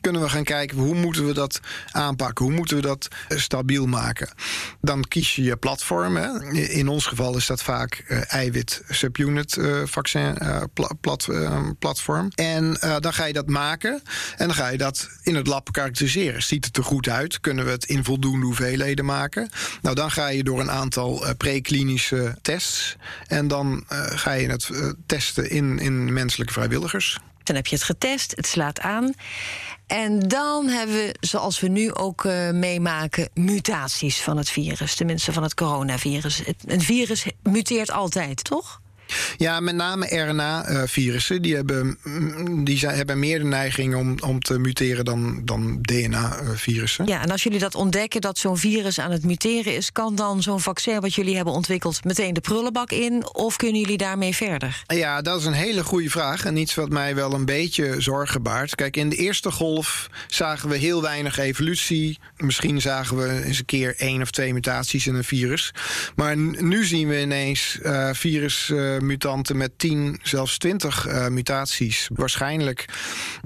kunnen 0.00 0.22
we 0.22 0.28
gaan 0.28 0.44
kijken 0.44 0.78
hoe 0.78 0.94
moeten 0.94 1.26
we 1.26 1.32
dat 1.32 1.60
aanpakken, 1.90 2.44
hoe 2.44 2.54
moeten 2.54 2.76
we 2.76 2.82
dat 2.82 3.08
stabiel 3.28 3.86
maken. 3.86 4.28
Dan 4.80 5.04
kies 5.08 5.36
je 5.36 5.42
je 5.42 5.56
platform. 5.56 6.16
Hè. 6.16 6.52
In 6.52 6.88
ons 6.88 7.06
geval 7.06 7.36
is 7.36 7.46
dat 7.46 7.62
vaak 7.62 8.04
eiwit 8.28 8.82
subunit 8.88 9.58
vaccin 9.84 10.38
plat, 11.00 11.28
platform. 11.78 12.28
En 12.34 12.78
dan 13.00 13.12
ga 13.12 13.24
je 13.24 13.32
dat 13.32 13.46
maken 13.46 14.02
en 14.36 14.46
dan 14.46 14.54
ga 14.56 14.68
je 14.68 14.78
dat 14.78 15.08
in 15.22 15.34
het 15.34 15.46
lab 15.46 15.72
karakteriseren. 15.72 16.42
Ziet 16.42 16.64
het 16.64 16.76
er 16.76 16.84
goed 16.84 17.08
uit? 17.08 17.40
Kunnen 17.40 17.64
we 17.64 17.70
het 17.70 17.84
in 17.84 18.04
voldoende 18.04 18.46
hoeveelheden 18.46 19.04
maken. 19.04 19.09
Nou, 19.82 19.94
dan 19.94 20.10
ga 20.10 20.28
je 20.28 20.44
door 20.44 20.60
een 20.60 20.70
aantal 20.70 21.26
uh, 21.26 21.30
preklinische 21.36 22.36
tests. 22.42 22.96
En 23.26 23.48
dan 23.48 23.84
uh, 23.92 24.06
ga 24.06 24.32
je 24.32 24.48
het 24.48 24.68
uh, 24.72 24.92
testen 25.06 25.50
in, 25.50 25.78
in 25.78 26.12
menselijke 26.12 26.52
vrijwilligers. 26.52 27.18
Dan 27.42 27.56
heb 27.56 27.66
je 27.66 27.74
het 27.74 27.84
getest, 27.84 28.32
het 28.36 28.46
slaat 28.46 28.80
aan. 28.80 29.14
En 29.86 30.18
dan 30.18 30.68
hebben 30.68 30.96
we, 30.96 31.14
zoals 31.20 31.60
we 31.60 31.68
nu 31.68 31.94
ook 31.94 32.24
meemaken, 32.52 33.28
mutaties 33.34 34.20
van 34.20 34.36
het 34.36 34.50
virus. 34.50 34.94
Tenminste, 34.94 35.32
van 35.32 35.42
het 35.42 35.54
coronavirus. 35.54 36.36
Het, 36.36 36.56
een 36.66 36.80
virus 36.80 37.26
muteert 37.42 37.90
altijd, 37.90 38.44
toch? 38.44 38.80
Ja, 39.36 39.60
met 39.60 39.74
name 39.74 40.06
RNA-virussen. 40.06 41.42
Die, 41.42 41.54
hebben, 41.54 41.98
mm, 42.02 42.64
die 42.64 42.78
zijn, 42.78 42.96
hebben 42.96 43.18
meer 43.18 43.38
de 43.38 43.44
neiging 43.44 43.94
om, 43.94 44.16
om 44.20 44.40
te 44.40 44.58
muteren 44.58 45.04
dan, 45.04 45.40
dan 45.44 45.78
DNA-virussen. 45.82 47.06
Ja, 47.06 47.22
en 47.22 47.30
als 47.30 47.42
jullie 47.42 47.58
dat 47.58 47.74
ontdekken 47.74 48.20
dat 48.20 48.38
zo'n 48.38 48.58
virus 48.58 49.00
aan 49.00 49.10
het 49.10 49.24
muteren 49.24 49.76
is, 49.76 49.92
kan 49.92 50.14
dan 50.14 50.42
zo'n 50.42 50.60
vaccin 50.60 51.00
wat 51.00 51.14
jullie 51.14 51.36
hebben 51.36 51.54
ontwikkeld 51.54 52.04
meteen 52.04 52.34
de 52.34 52.40
prullenbak 52.40 52.90
in? 52.90 53.34
Of 53.34 53.56
kunnen 53.56 53.80
jullie 53.80 53.96
daarmee 53.96 54.34
verder? 54.34 54.82
Ja, 54.86 55.22
dat 55.22 55.40
is 55.40 55.46
een 55.46 55.52
hele 55.52 55.84
goede 55.84 56.10
vraag. 56.10 56.44
En 56.44 56.56
iets 56.56 56.74
wat 56.74 56.88
mij 56.88 57.14
wel 57.14 57.32
een 57.32 57.44
beetje 57.44 58.00
zorgen 58.00 58.42
baart. 58.42 58.74
Kijk, 58.74 58.96
in 58.96 59.08
de 59.08 59.16
eerste 59.16 59.50
golf 59.50 60.10
zagen 60.26 60.68
we 60.68 60.76
heel 60.76 61.02
weinig 61.02 61.38
evolutie. 61.38 62.18
Misschien 62.36 62.80
zagen 62.80 63.16
we 63.16 63.44
eens 63.44 63.58
een 63.58 63.64
keer 63.64 63.94
één 63.96 64.22
of 64.22 64.30
twee 64.30 64.52
mutaties 64.52 65.06
in 65.06 65.14
een 65.14 65.24
virus. 65.24 65.72
Maar 66.14 66.36
nu 66.36 66.84
zien 66.84 67.08
we 67.08 67.20
ineens 67.20 67.78
uh, 67.82 68.08
virus. 68.12 68.68
Uh, 68.68 68.99
mutanten 69.02 69.56
met 69.56 69.70
10, 69.76 70.20
zelfs 70.22 70.58
20 70.58 71.08
uh, 71.08 71.28
mutaties. 71.28 72.08
Waarschijnlijk 72.14 72.84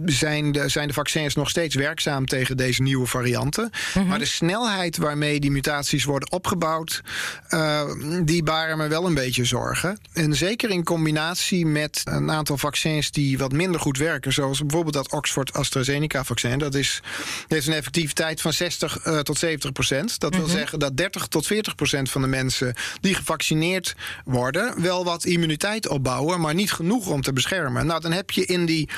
zijn 0.04 0.52
de, 0.52 0.68
zijn 0.68 0.88
de 0.88 0.94
vaccins 0.94 1.34
nog 1.34 1.48
steeds 1.48 1.74
werkzaam 1.74 2.26
tegen 2.26 2.56
deze 2.56 2.82
nieuwe 2.82 3.06
varianten. 3.06 3.70
Mhm. 3.94 4.06
Maar 4.06 4.18
de 4.18 4.24
snelheid 4.24 4.96
waarmee 4.96 5.40
die 5.40 5.50
mutaties 5.50 6.04
worden 6.04 6.32
opgebouwd, 6.32 7.02
uh, 7.50 7.82
die 8.24 8.42
baren 8.42 8.78
me 8.78 8.88
wel 8.88 9.06
een 9.06 9.14
beetje 9.14 9.44
zorgen. 9.44 9.98
En 10.12 10.34
zeker 10.34 10.70
in 10.70 10.84
combinatie 10.84 11.66
met 11.66 12.00
een 12.04 12.30
aantal 12.30 12.58
vaccins 12.58 13.10
die 13.10 13.38
wat 13.38 13.52
minder 13.52 13.80
goed 13.80 13.98
werken, 13.98 14.32
zoals 14.32 14.60
bijvoorbeeld 14.60 14.94
dat 14.94 15.12
Oxford-AstraZeneca-vaccin. 15.12 16.58
Dat 16.58 16.74
is, 16.74 17.02
heeft 17.48 17.66
een 17.66 17.72
effectiviteit 17.72 18.40
van 18.40 18.52
60 18.52 19.06
uh, 19.06 19.18
tot 19.18 19.38
70 19.38 19.72
procent. 19.72 20.18
Dat 20.20 20.34
wil 20.34 20.46
mhm. 20.46 20.56
zeggen 20.56 20.78
dat 20.78 20.96
30 20.96 21.26
tot 21.26 21.46
40 21.46 21.74
procent 21.74 22.10
van 22.10 22.20
de 22.20 22.28
mensen 22.28 22.74
die 23.00 23.14
gevaccineerd 23.14 23.94
worden, 24.24 24.82
wel 24.82 25.04
wat 25.04 25.24
immuniteit 25.24 25.43
opbouwen, 25.88 26.40
maar 26.40 26.54
niet 26.54 26.72
genoeg 26.72 27.08
om 27.08 27.20
te 27.20 27.32
beschermen. 27.32 27.86
Nou, 27.86 28.00
dan 28.00 28.12
heb 28.12 28.30
je 28.30 28.44
in 28.44 28.66
die 28.66 28.88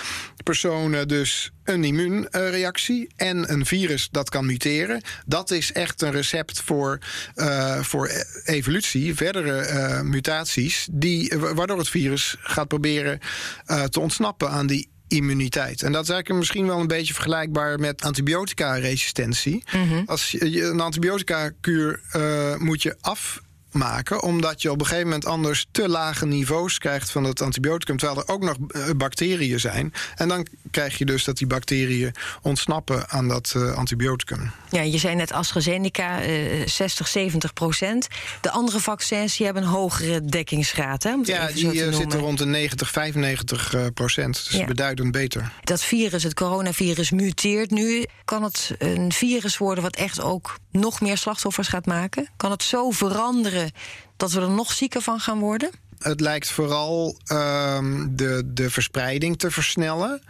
personen 0.45 1.09
dus 1.09 1.51
een 1.65 1.85
immuunreactie 1.85 3.09
en 3.17 3.53
een 3.53 3.67
virus 3.67 4.09
dat 4.11 4.29
kan 4.29 4.47
muteren. 4.47 5.03
Dat 5.27 5.51
is 5.51 5.73
echt 5.73 6.03
een 6.03 6.11
recept 6.13 6.61
voor, 6.61 6.99
uh, 7.37 7.81
voor 7.81 8.11
evolutie, 8.45 9.15
verdere 9.15 9.69
uh, 9.69 10.01
mutaties, 10.01 10.89
die, 10.91 11.33
waardoor 11.39 11.79
het 11.79 11.89
virus 11.89 12.37
gaat 12.39 12.69
proberen 12.69 13.19
uh, 13.67 13.83
te 13.85 14.01
ontsnappen 14.01 14.51
aan 14.51 14.67
die 14.67 14.89
immuniteit. 15.09 15.83
En 15.83 15.93
dat 15.93 16.03
is 16.03 16.09
eigenlijk 16.09 16.41
misschien 16.41 16.67
wel 16.67 16.81
een 16.81 16.87
beetje 16.87 17.15
vergelijkbaar 17.15 17.81
met 17.81 18.03
antibiotica-resistentie. 18.03 19.65
Mm 19.73 19.89
-hmm. 19.89 20.03
Als 20.07 20.31
je 20.31 20.63
een 20.63 20.81
antibiotica-kuur 20.81 22.01
uh, 22.17 22.57
moet 22.57 22.83
je 22.83 22.97
af 23.01 23.45
maken. 23.77 24.23
Omdat 24.23 24.63
je 24.63 24.71
op 24.71 24.81
een 24.81 24.87
gegeven 24.87 25.09
moment 25.09 25.27
anders 25.27 25.67
te 25.71 25.89
lage 25.89 26.27
niveaus 26.27 26.79
krijgt 26.79 27.11
van 27.11 27.25
het 27.25 27.41
antibioticum. 27.43 27.97
Terwijl 27.97 28.21
er 28.21 28.33
ook 28.33 28.43
nog 28.43 28.57
eh, 28.69 28.91
bacteriën 28.97 29.61
zijn. 29.61 29.93
En 30.15 30.29
dan 30.29 30.47
krijg 30.71 30.99
je 30.99 31.05
dus 31.05 31.25
dat 31.25 31.37
die 31.37 31.47
bacteriën 31.47 32.15
ontsnappen 32.43 33.11
aan 33.11 33.29
dat 33.29 33.55
uh, 33.57 33.75
antibioticum. 33.77 34.51
Ja, 34.71 34.81
je 34.81 34.99
zei 34.99 35.15
net 35.15 35.33
AstraZeneca, 35.33 36.27
uh, 36.27 36.67
60, 36.67 37.09
70 37.09 37.53
procent. 37.53 38.09
De 38.41 38.51
andere 38.51 38.81
vaccins 38.81 39.37
die 39.37 39.47
hebben 39.47 39.63
een 39.63 39.69
hogere 39.69 40.25
dekkingsgraad. 40.25 41.03
Hè, 41.03 41.15
ja, 41.23 41.47
die 41.47 41.85
eh, 41.85 41.95
zitten 41.95 42.19
rond 42.19 42.39
de 42.39 42.47
90, 42.47 42.91
95 42.91 43.75
procent. 43.95 44.45
Dus 44.49 44.59
ja. 44.59 44.67
beduidend 44.67 45.13
beter. 45.13 45.53
Dat 45.65 45.85
virus, 45.85 46.23
het 46.23 46.35
coronavirus, 46.35 47.11
muteert 47.11 47.71
nu. 47.71 48.05
Kan 48.25 48.43
het 48.43 48.75
een 48.79 49.13
virus 49.13 49.59
worden 49.59 49.85
wat 49.85 49.97
echt 49.97 50.21
ook 50.21 50.59
nog 50.71 51.01
meer 51.01 51.17
slachtoffers 51.17 51.69
gaat 51.69 51.87
maken? 51.87 52.29
Kan 52.37 52.51
het 52.51 52.63
zo 52.63 52.91
veranderen 52.91 53.66
dat 54.17 54.33
we 54.33 54.41
er 54.41 54.51
nog 54.51 54.73
zieker 54.73 55.01
van 55.01 55.21
gaan 55.21 55.39
worden? 55.39 55.71
Het 55.99 56.21
lijkt 56.21 56.51
vooral 56.51 57.17
uh, 57.33 57.79
de, 58.09 58.43
de 58.47 58.71
verspreiding 58.71 59.39
te 59.39 59.51
versnellen. 59.51 60.23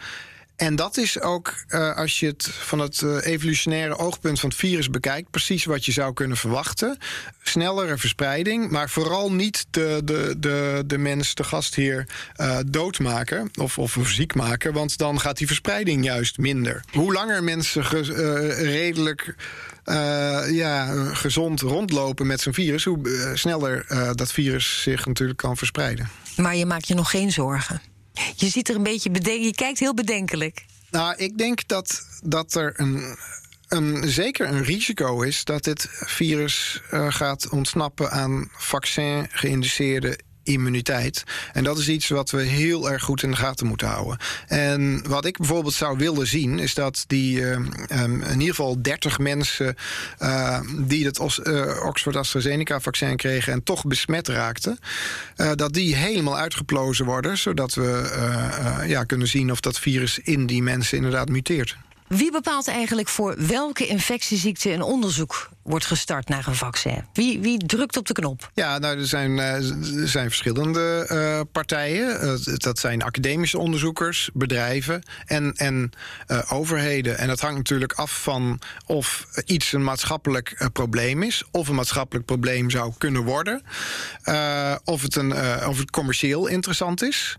En 0.57 0.77
dat 0.77 0.97
is 0.97 1.21
ook, 1.21 1.55
uh, 1.69 1.97
als 1.97 2.21
je 2.21 2.27
het 2.27 2.49
van 2.51 2.79
het 2.79 3.01
uh, 3.01 3.17
evolutionaire 3.27 3.97
oogpunt 3.99 4.41
van 4.41 4.49
het 4.49 4.59
virus 4.59 4.91
bekijkt, 4.91 5.31
precies 5.31 5.65
wat 5.65 5.85
je 5.85 5.93
zou 5.93 6.13
kunnen 6.13 6.37
verwachten. 6.37 6.99
Snellere 7.43 7.99
verspreiding, 7.99 8.71
maar 8.71 8.91
vooral 8.91 9.33
niet 9.33 9.67
de, 9.71 10.01
de, 10.05 10.35
de, 10.39 10.83
de 10.87 10.99
mens, 10.99 11.35
de 11.35 11.45
gastheer, 11.45 12.09
uh, 12.37 12.59
doodmaken 12.67 13.51
of, 13.61 13.79
of 13.79 13.99
ziek 14.05 14.35
maken, 14.35 14.73
want 14.73 14.99
dan 14.99 15.21
gaat 15.21 15.37
die 15.37 15.47
verspreiding 15.47 16.05
juist 16.05 16.39
minder. 16.39 16.85
Hoe 16.93 17.13
langer 17.13 17.45
mensen 17.45 17.83
redelijk 18.65 19.35
ja, 20.51 20.95
gezond 21.15 21.61
rondlopen 21.61 22.27
met 22.27 22.41
zo'n 22.41 22.55
virus, 22.55 22.85
hoe 22.85 23.31
sneller 23.35 23.87
dat 24.15 24.33
virus 24.33 24.83
zich 24.83 25.07
natuurlijk 25.07 25.39
kan 25.39 25.57
verspreiden. 25.57 26.09
Maar 26.37 26.57
je 26.57 26.67
maakt 26.67 26.89
je 26.89 26.95
nog 26.95 27.11
geen 27.11 27.33
zorgen. 27.33 27.81
Je 28.37 28.49
ziet 28.49 28.69
er 28.69 28.75
een 28.75 28.83
beetje 28.83 29.11
bedenk, 29.11 29.43
je 29.43 29.55
kijkt 29.55 29.79
heel 29.79 29.95
bedenkelijk. 29.95 30.65
Nou, 30.91 31.17
ik 31.17 31.39
denk 31.39 31.69
dat, 31.69 32.07
dat 32.23 32.55
er 32.55 32.73
een, 32.77 33.17
een, 33.69 34.09
zeker 34.09 34.49
een 34.49 34.63
risico 34.63 35.23
is 35.23 35.45
dat 35.45 35.65
dit 35.65 35.89
virus 35.91 36.83
uh, 36.93 37.13
gaat 37.13 37.49
ontsnappen 37.49 38.11
aan 38.11 38.51
vaccin-geïndiceerde 38.53 40.19
immuniteit. 40.47 41.25
En 41.53 41.65
dat 41.65 41.79
is 41.79 41.89
iets 41.89 42.09
wat 42.09 42.31
we 42.31 42.43
heel 42.43 42.91
erg 42.91 43.03
goed 43.03 43.23
in 43.23 43.31
de 43.31 43.37
gaten 43.37 43.67
moeten 43.67 43.89
houden. 43.89 44.19
En 44.47 45.09
wat 45.09 45.25
ik 45.25 45.37
bijvoorbeeld 45.37 45.75
zou 45.75 45.99
willen 45.99 46.27
zien, 46.27 46.59
is 46.59 46.75
dat 46.75 47.05
die 47.07 47.41
uh, 47.41 47.51
um, 47.51 48.23
in 48.23 48.41
ieder 48.41 48.55
geval 48.55 48.83
30 48.83 49.19
mensen 49.19 49.77
uh, 50.19 50.61
die 50.79 51.07
het 51.07 51.19
uh, 51.19 51.85
Oxford 51.87 52.17
AstraZeneca-vaccin 52.17 53.17
kregen 53.17 53.53
en 53.53 53.63
toch 53.63 53.85
besmet 53.85 54.29
raakten, 54.29 54.79
dat 55.55 55.73
die 55.73 55.95
helemaal 55.97 56.39
uitgeplozen 56.39 57.05
worden, 57.05 57.39
zodat 57.39 57.75
we 57.75 58.85
ja, 58.87 59.05
kunnen 59.05 59.29
zien 59.29 59.51
of 59.51 59.61
dat 59.61 59.79
virus 59.79 60.19
in 60.19 60.47
die 60.47 60.63
mensen 60.63 60.97
inderdaad 60.97 61.29
muteert. 61.29 61.77
Wie 62.09 62.33
bepaalt 62.33 62.69
eigenlijk 62.69 63.09
voor 63.09 63.35
welke 63.47 63.87
infectieziekte 63.87 64.73
een 64.73 64.83
onderzoek 64.83 65.49
wordt 65.63 65.87
gestart 65.87 66.29
naar 66.29 66.47
een 66.47 66.55
vaccin? 66.55 67.05
Wie, 67.13 67.41
wie 67.41 67.67
drukt 67.67 67.97
op 67.97 68.07
de 68.07 68.13
knop? 68.13 68.51
Ja, 68.55 68.79
nou, 68.79 68.99
er 68.99 69.07
zijn, 69.07 69.39
er 69.39 70.09
zijn 70.09 70.27
verschillende 70.29 71.09
uh, 71.13 71.41
partijen. 71.53 72.25
Uh, 72.25 72.55
dat 72.55 72.79
zijn 72.79 73.03
academische 73.03 73.59
onderzoekers, 73.59 74.31
bedrijven 74.33 75.03
en, 75.25 75.53
en 75.53 75.91
overheden. 76.49 77.19
En 77.19 77.29
dat 77.29 77.41
hangt 77.41 77.57
natuurlijk 77.57 77.93
af 77.93 78.23
van 78.23 78.61
of 78.87 79.27
iets 79.45 79.73
een 79.73 79.85
maatschappelijk 79.85 80.69
probleem 80.73 81.23
is, 81.23 81.45
of 81.51 81.69
een 81.69 81.75
maatschappelijk 81.75 82.27
probleem 82.27 82.71
zou 82.71 82.93
kunnen 82.99 83.23
worden, 83.23 83.63
of, 84.85 85.03
het 85.03 85.17
een, 85.17 85.33
of 85.67 85.79
het 85.79 85.91
commercieel 85.91 86.47
interessant 86.47 87.03
is. 87.03 87.37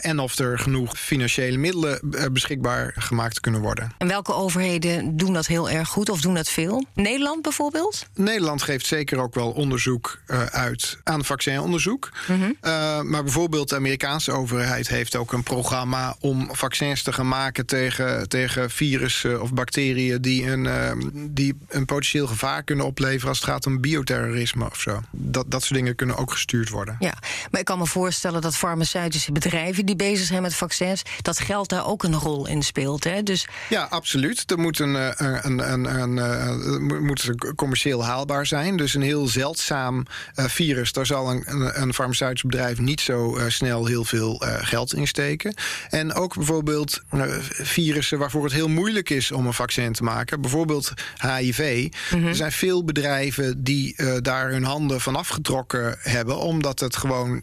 En 0.00 0.18
of 0.18 0.38
er 0.38 0.58
genoeg 0.58 0.98
financiële 0.98 1.56
middelen 1.56 2.00
beschikbaar 2.32 2.94
gemaakt 2.98 3.40
kunnen 3.40 3.60
worden. 3.60 3.92
En 3.98 4.08
welke 4.08 4.34
overheden 4.34 5.16
doen 5.16 5.32
dat 5.32 5.46
heel 5.46 5.70
erg 5.70 5.88
goed 5.88 6.08
of 6.08 6.20
doen 6.20 6.34
dat 6.34 6.48
veel? 6.48 6.84
Nederland? 6.94 7.42
bijvoorbeeld? 7.42 8.06
Nederland 8.14 8.62
geeft 8.62 8.86
zeker 8.86 9.18
ook 9.18 9.34
wel 9.34 9.50
onderzoek 9.50 10.18
uh, 10.26 10.44
uit 10.44 10.98
aan 11.02 11.24
vaccinonderzoek. 11.24 12.10
Mm 12.26 12.40
-hmm. 12.40 12.56
uh, 12.62 13.00
maar 13.00 13.22
bijvoorbeeld 13.22 13.68
de 13.68 13.76
Amerikaanse 13.76 14.32
overheid 14.32 14.88
heeft 14.88 15.16
ook 15.16 15.32
een 15.32 15.42
programma 15.42 16.16
om 16.20 16.48
vaccins 16.52 17.02
te 17.02 17.12
gaan 17.12 17.28
maken 17.28 17.66
tegen, 17.66 18.28
tegen 18.28 18.70
virussen 18.70 19.42
of 19.42 19.52
bacteriën 19.52 20.22
die 20.22 20.50
een, 20.50 20.64
uh, 20.64 20.90
die 21.14 21.56
een 21.68 21.84
potentieel 21.84 22.26
gevaar 22.26 22.62
kunnen 22.62 22.86
opleveren 22.86 23.28
als 23.28 23.38
het 23.38 23.48
gaat 23.48 23.66
om 23.66 23.80
bioterrorisme 23.80 24.64
of 24.70 24.80
zo. 24.80 25.00
Dat, 25.10 25.50
dat 25.50 25.62
soort 25.62 25.74
dingen 25.74 25.94
kunnen 25.94 26.16
ook 26.16 26.30
gestuurd 26.30 26.68
worden. 26.68 26.96
Ja, 26.98 27.14
maar 27.50 27.60
ik 27.60 27.66
kan 27.66 27.78
me 27.78 27.86
voorstellen 27.86 28.40
dat 28.40 28.56
farmaceutische 28.56 29.32
bedrijven 29.32 29.52
die 29.84 29.96
bezig 29.96 30.26
zijn 30.26 30.42
met 30.42 30.54
vaccins, 30.54 31.02
dat 31.22 31.38
geld 31.38 31.68
daar 31.68 31.86
ook 31.86 32.02
een 32.02 32.14
rol 32.14 32.46
in 32.46 32.62
speelt. 32.62 33.04
Hè? 33.04 33.22
Dus... 33.22 33.46
Ja, 33.68 33.82
absoluut. 33.82 34.50
Er 34.50 34.58
moet 34.58 34.78
een, 34.78 34.94
een, 34.94 35.72
een, 35.72 36.00
een, 36.00 36.16
een 36.16 37.04
moet 37.04 37.30
commercieel 37.56 38.04
haalbaar 38.04 38.46
zijn. 38.46 38.76
Dus 38.76 38.94
een 38.94 39.02
heel 39.02 39.28
zeldzaam 39.28 40.06
uh, 40.36 40.44
virus, 40.44 40.92
daar 40.92 41.06
zal 41.06 41.30
een, 41.30 41.44
een, 41.82 41.94
farmaceutisch 41.94 42.42
bedrijf 42.42 42.78
niet 42.78 43.00
zo 43.00 43.38
snel 43.48 43.86
heel 43.86 44.04
veel 44.04 44.42
geld 44.60 44.94
in 44.94 45.06
steken. 45.06 45.54
En 45.90 46.14
ook 46.14 46.34
bijvoorbeeld 46.34 47.02
virussen 47.48 48.18
waarvoor 48.18 48.44
het 48.44 48.52
heel 48.52 48.68
moeilijk 48.68 49.10
is 49.10 49.32
om 49.32 49.46
een 49.46 49.54
vaccin 49.54 49.92
te 49.92 50.02
maken, 50.02 50.40
bijvoorbeeld 50.40 50.92
HIV. 51.20 51.88
Mm 52.10 52.18
-hmm. 52.18 52.28
Er 52.28 52.34
zijn 52.34 52.52
veel 52.52 52.84
bedrijven 52.84 53.64
die 53.64 53.96
daar 54.20 54.50
hun 54.50 54.64
handen 54.64 55.00
van 55.00 55.16
afgetrokken 55.16 55.96
hebben, 56.00 56.38
omdat 56.38 56.80
het 56.80 56.96
gewoon 56.96 57.42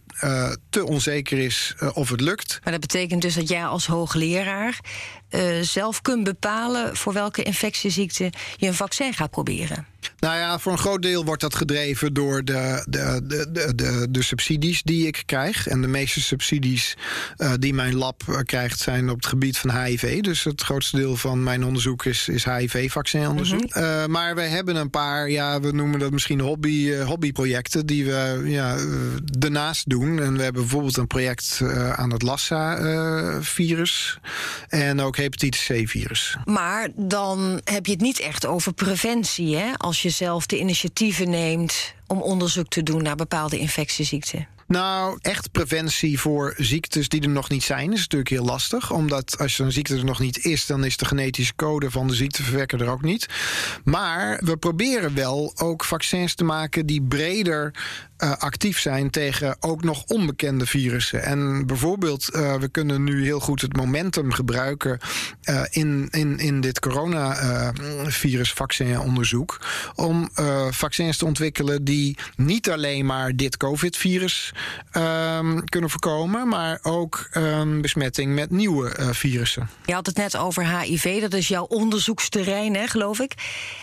te 0.69 0.85
onzeker 0.85 1.37
is 1.37 1.75
of 1.93 2.09
het 2.09 2.21
lukt. 2.21 2.59
Maar 2.63 2.71
dat 2.71 2.81
betekent 2.81 3.21
dus 3.21 3.35
dat 3.35 3.49
jij 3.49 3.65
als 3.65 3.87
hoogleraar 3.87 4.79
zelf 5.61 6.01
kunt 6.01 6.23
bepalen 6.23 6.97
voor 6.97 7.13
welke 7.13 7.43
infectieziekte 7.43 8.31
je 8.57 8.67
een 8.67 8.73
vaccin 8.73 9.13
gaat 9.13 9.31
proberen. 9.31 9.87
Nou 10.19 10.37
ja, 10.37 10.59
voor 10.59 10.71
een 10.71 10.77
groot 10.77 11.01
deel 11.01 11.25
wordt 11.25 11.41
dat 11.41 11.55
gedreven 11.55 12.13
door 12.13 12.43
de, 12.43 12.85
de, 12.89 13.21
de, 13.23 13.75
de, 13.75 14.07
de, 14.09 14.23
subsidies 14.23 14.83
die 14.83 15.07
ik 15.07 15.23
krijg. 15.25 15.67
En 15.67 15.81
de 15.81 15.87
meeste 15.87 16.21
subsidies 16.21 16.97
uh, 17.37 17.53
die 17.59 17.73
mijn 17.73 17.95
lab 17.95 18.23
uh, 18.29 18.37
krijgt 18.39 18.79
zijn 18.79 19.09
op 19.09 19.15
het 19.15 19.25
gebied 19.25 19.57
van 19.57 19.83
HIV. 19.83 20.21
Dus 20.21 20.43
het 20.43 20.61
grootste 20.61 20.97
deel 20.97 21.15
van 21.15 21.43
mijn 21.43 21.63
onderzoek 21.63 22.05
is, 22.05 22.27
is 22.27 22.45
HIV-vaccinonderzoek. 22.45 23.75
Mm 23.75 23.81
-hmm. 23.81 23.83
uh, 23.83 24.05
maar 24.05 24.35
we 24.35 24.41
hebben 24.41 24.75
een 24.75 24.89
paar, 24.89 25.29
ja, 25.29 25.59
we 25.59 25.71
noemen 25.71 25.99
dat 25.99 26.11
misschien 26.11 26.39
hobby, 26.39 26.93
hobbyprojecten 26.93 27.85
die 27.85 28.05
we 28.05 28.41
ja, 28.45 28.77
daarnaast 29.23 29.89
doen. 29.89 30.19
En 30.19 30.37
we 30.37 30.43
hebben 30.43 30.61
bijvoorbeeld 30.61 30.97
een 30.97 31.07
project 31.07 31.61
aan 31.95 32.11
het 32.11 32.21
Lassa-virus 32.21 34.19
en 34.67 35.01
ook 35.01 35.15
hepatitis 35.21 35.65
C-virus. 35.65 36.37
Maar 36.45 36.87
dan 36.95 37.61
heb 37.63 37.85
je 37.85 37.91
het 37.91 38.01
niet 38.01 38.19
echt 38.19 38.45
over 38.45 38.73
preventie, 38.73 39.55
hè? 39.55 39.73
Als 39.77 40.01
je 40.01 40.09
zelf 40.09 40.45
de 40.45 40.59
initiatieven 40.59 41.29
neemt 41.29 41.93
om 42.11 42.21
onderzoek 42.21 42.67
te 42.67 42.83
doen 42.83 43.03
naar 43.03 43.15
bepaalde 43.15 43.59
infectieziekten? 43.59 44.47
Nou, 44.67 45.17
echt 45.21 45.51
preventie 45.51 46.19
voor 46.19 46.53
ziektes 46.57 47.09
die 47.09 47.21
er 47.21 47.29
nog 47.29 47.49
niet 47.49 47.63
zijn, 47.63 47.93
is 47.93 47.99
natuurlijk 47.99 48.29
heel 48.29 48.45
lastig. 48.45 48.91
Omdat 48.91 49.37
als 49.37 49.59
een 49.59 49.71
ziekte 49.71 49.95
er 49.95 50.05
nog 50.05 50.19
niet 50.19 50.45
is, 50.45 50.65
dan 50.65 50.83
is 50.83 50.97
de 50.97 51.05
genetische 51.05 51.55
code 51.55 51.91
van 51.91 52.07
de 52.07 52.13
ziekteverwekker 52.13 52.81
er 52.81 52.89
ook 52.89 53.01
niet. 53.01 53.27
Maar 53.83 54.41
we 54.43 54.57
proberen 54.57 55.15
wel 55.15 55.53
ook 55.55 55.83
vaccins 55.83 56.35
te 56.35 56.43
maken 56.43 56.85
die 56.85 57.01
breder 57.01 57.73
uh, 58.23 58.31
actief 58.37 58.79
zijn 58.79 59.09
tegen 59.09 59.55
ook 59.59 59.83
nog 59.83 60.03
onbekende 60.03 60.65
virussen. 60.65 61.23
En 61.23 61.65
bijvoorbeeld, 61.65 62.29
uh, 62.35 62.55
we 62.55 62.67
kunnen 62.67 63.03
nu 63.03 63.23
heel 63.23 63.39
goed 63.39 63.61
het 63.61 63.75
momentum 63.75 64.31
gebruiken 64.31 64.99
uh, 65.49 65.61
in, 65.69 66.07
in, 66.11 66.37
in 66.37 66.61
dit 66.61 66.79
coronavirusvaccinonderzoek. 66.79 69.59
Om 69.95 70.29
vaccins 70.69 71.17
te 71.17 71.25
ontwikkelen 71.25 71.83
die 71.83 72.00
niet 72.35 72.69
alleen 72.69 73.05
maar 73.05 73.35
dit 73.35 73.57
COVID-virus 73.57 74.53
um, 74.93 75.65
kunnen 75.65 75.89
voorkomen, 75.89 76.47
maar 76.47 76.79
ook 76.81 77.29
um, 77.33 77.81
besmetting 77.81 78.35
met 78.35 78.49
nieuwe 78.49 79.09
virussen. 79.11 79.69
Je 79.85 79.93
had 79.93 80.05
het 80.05 80.15
net 80.15 80.37
over 80.37 80.79
HIV, 80.79 81.21
dat 81.21 81.33
is 81.33 81.47
jouw 81.47 81.63
onderzoeksterrein, 81.63 82.75
hè, 82.75 82.87
geloof 82.87 83.19
ik. 83.19 83.33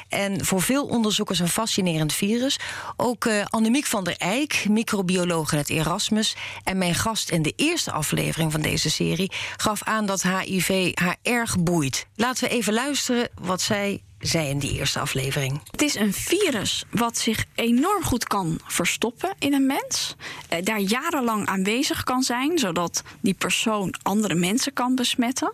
En 0.09 0.45
voor 0.45 0.63
veel 0.63 0.87
onderzoekers 0.87 1.39
een 1.39 1.49
fascinerend 1.49 2.13
virus. 2.13 2.59
Ook 2.97 3.29
Annemiek 3.45 3.87
van 3.87 4.05
der 4.05 4.17
Eijk, 4.17 4.67
microbioloog 4.69 5.53
in 5.53 5.59
het 5.59 5.71
Erasmus. 5.71 6.37
En 6.65 6.79
mijn 6.79 6.95
gast 6.95 7.31
in 7.31 7.43
de 7.43 7.53
eerste 7.57 7.93
aflevering 7.93 8.53
van 8.53 8.61
deze 8.61 8.91
serie 8.91 9.33
gaf 9.57 9.83
aan 9.83 10.07
dat 10.07 10.23
HIV 10.23 10.91
haar 10.95 11.17
erg 11.23 11.59
boeit. 11.59 12.07
Laten 12.15 12.49
we 12.49 12.55
even 12.55 12.73
luisteren 12.73 13.29
wat 13.35 13.61
zij 13.61 14.03
zei 14.19 14.49
in 14.49 14.59
die 14.59 14.73
eerste 14.73 14.99
aflevering. 14.99 15.61
Het 15.71 15.83
is 15.83 15.95
een 15.95 16.13
virus 16.13 16.85
wat 16.91 17.19
zich 17.19 17.45
enorm 17.55 18.03
goed 18.03 18.25
kan 18.25 18.61
verstoppen 18.67 19.35
in 19.39 19.53
een 19.53 19.67
mens. 19.67 20.17
Eh, 20.49 20.65
daar 20.65 20.81
jarenlang 20.81 21.47
aanwezig 21.47 22.05
kan 22.05 22.23
zijn, 22.23 22.59
zodat 22.59 23.03
die 23.21 23.35
persoon 23.35 23.95
andere 24.03 24.35
mensen 24.35 24.73
kan 24.73 24.95
besmetten. 24.95 25.53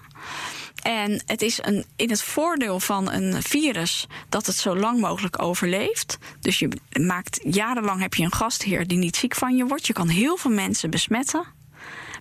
En 0.83 1.23
het 1.26 1.42
is 1.42 1.59
een, 1.62 1.85
in 1.97 2.11
het 2.11 2.23
voordeel 2.23 2.80
van 2.80 3.11
een 3.12 3.42
virus 3.42 4.06
dat 4.28 4.47
het 4.47 4.56
zo 4.56 4.76
lang 4.76 5.00
mogelijk 5.00 5.42
overleeft. 5.42 6.18
Dus 6.40 6.59
je 6.59 6.68
maakt 7.00 7.40
jarenlang 7.44 8.00
heb 8.00 8.14
je 8.14 8.25
een 8.25 8.33
gastheer 8.33 8.87
die 8.87 8.99
niet 8.99 9.16
ziek 9.16 9.35
van 9.35 9.56
je 9.56 9.66
wordt. 9.66 9.87
Je 9.87 9.92
kan 9.92 10.09
heel 10.09 10.37
veel 10.37 10.50
mensen 10.50 10.90
besmetten. 10.90 11.44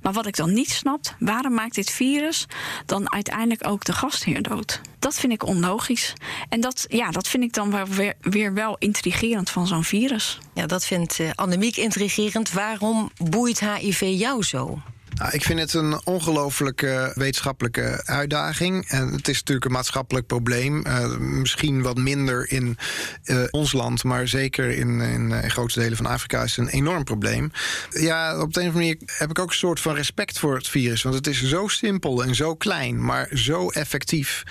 Maar 0.04 0.14
wat 0.14 0.26
ik 0.26 0.36
dan 0.36 0.54
niet 0.54 0.70
snap, 0.70 1.16
waarom 1.20 1.54
maakt 1.54 1.76
dit 1.76 1.90
virus 1.90 2.46
dan 2.86 3.14
uiteindelijk 3.14 3.68
ook 3.68 3.84
de 3.84 3.94
gastheer 3.94 4.42
dood? 4.42 4.82
Dat 5.00 5.16
vind 5.16 5.34
ik 5.34 5.46
onlogisch. 5.46 6.14
En 6.50 6.62
dat, 6.62 6.86
ja, 6.90 7.12
dat 7.12 7.28
vind 7.28 7.44
ik 7.44 7.54
dan 7.54 7.72
wel 7.72 7.86
weer, 7.86 8.14
weer 8.22 8.54
wel 8.54 8.76
intrigerend 8.80 9.50
van 9.50 9.68
zo'n 9.68 9.84
virus. 9.84 10.40
Ja, 10.54 10.66
dat 10.66 10.86
vindt 10.86 11.20
uh, 11.20 11.30
Annemiek 11.36 11.78
intrigerend. 11.78 12.52
Waarom 12.52 13.12
boeit 13.18 13.60
HIV 13.60 14.02
jou 14.16 14.44
zo? 14.44 14.82
Nou, 15.14 15.32
ik 15.32 15.44
vind 15.44 15.60
het 15.60 15.74
een 15.74 16.02
ongelooflijke 16.04 17.12
wetenschappelijke 17.16 18.02
uitdaging. 18.06 18.88
En 18.88 19.12
het 19.12 19.28
is 19.28 19.38
natuurlijk 19.38 19.66
een 19.66 19.72
maatschappelijk 19.72 20.28
probleem. 20.28 20.88
Uh, 20.88 21.18
misschien 21.18 21.82
wat 21.82 21.98
minder 21.98 22.52
in 22.52 22.78
uh, 23.26 23.44
ons 23.50 23.72
land, 23.72 24.04
maar 24.04 24.28
zeker 24.28 24.70
in, 24.70 25.02
in, 25.02 25.32
in, 25.32 25.52
grote 25.52 25.80
delen 25.80 25.98
van 25.98 26.06
Afrika 26.06 26.44
is 26.44 26.56
het 26.56 26.66
een 26.66 26.72
enorm 26.74 27.04
probleem. 27.04 27.52
Ja, 27.90 28.42
op 28.42 28.54
de 28.54 28.62
een 28.62 28.68
of 28.68 28.74
andere 28.74 28.96
manier 28.96 28.98
heb 29.06 29.30
ik 29.30 29.40
ook 29.40 29.50
een 29.50 29.56
soort 29.56 29.80
van 29.80 29.96
respect 29.96 30.40
voor 30.40 30.56
het 30.56 30.68
virus. 30.68 31.02
Want 31.02 31.16
het 31.16 31.28
is 31.28 31.44
zo 31.44 31.68
simpel 31.68 32.24
en 32.24 32.36
zo 32.36 32.56
klein, 32.56 33.06
maar 33.06 33.30
zo 33.34 33.70
effectief. 33.70 34.44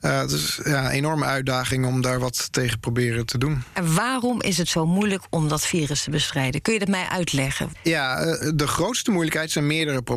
Uh, 0.00 0.20
het 0.20 0.30
is 0.30 0.60
ja, 0.64 0.84
een 0.84 0.90
enorme 0.90 1.24
uitdaging 1.24 1.86
om 1.86 2.00
daar 2.00 2.18
wat 2.18 2.48
tegen 2.52 2.80
proberen 2.80 3.26
te 3.26 3.38
doen. 3.38 3.62
En 3.72 3.94
waarom 3.94 4.42
is 4.42 4.58
het 4.58 4.68
zo 4.68 4.86
moeilijk 4.86 5.22
om 5.30 5.48
dat 5.48 5.66
virus 5.66 6.02
te 6.02 6.10
bestrijden? 6.10 6.62
Kun 6.62 6.72
je 6.72 6.78
dat 6.78 6.88
mij 6.88 7.06
uitleggen? 7.08 7.72
Ja, 7.82 8.24
de 8.54 8.66
grootste 8.66 9.10
moeilijkheid 9.10 9.50
zijn 9.50 9.66
meerdere 9.66 9.96
problemen. 9.96 10.09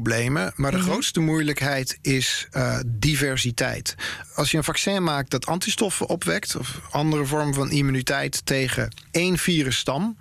Maar 0.56 0.72
de 0.72 0.78
mhm. 0.78 0.86
grootste 0.86 1.20
moeilijkheid 1.20 1.98
is 2.02 2.48
uh, 2.54 2.80
diversiteit. 2.86 3.96
Als 4.36 4.52
je 4.52 4.58
een 4.58 4.64
vaccin 4.64 5.04
maakt 5.04 5.32
dat 5.32 5.46
antistoffen 5.46 6.10
opwekt, 6.10 6.56
of 6.56 6.80
andere 6.92 7.26
vormen 7.26 7.54
van 7.54 7.72
immuniteit 7.72 8.46
tegen 8.46 8.94
één 9.12 9.38
virusstam, 9.38 10.18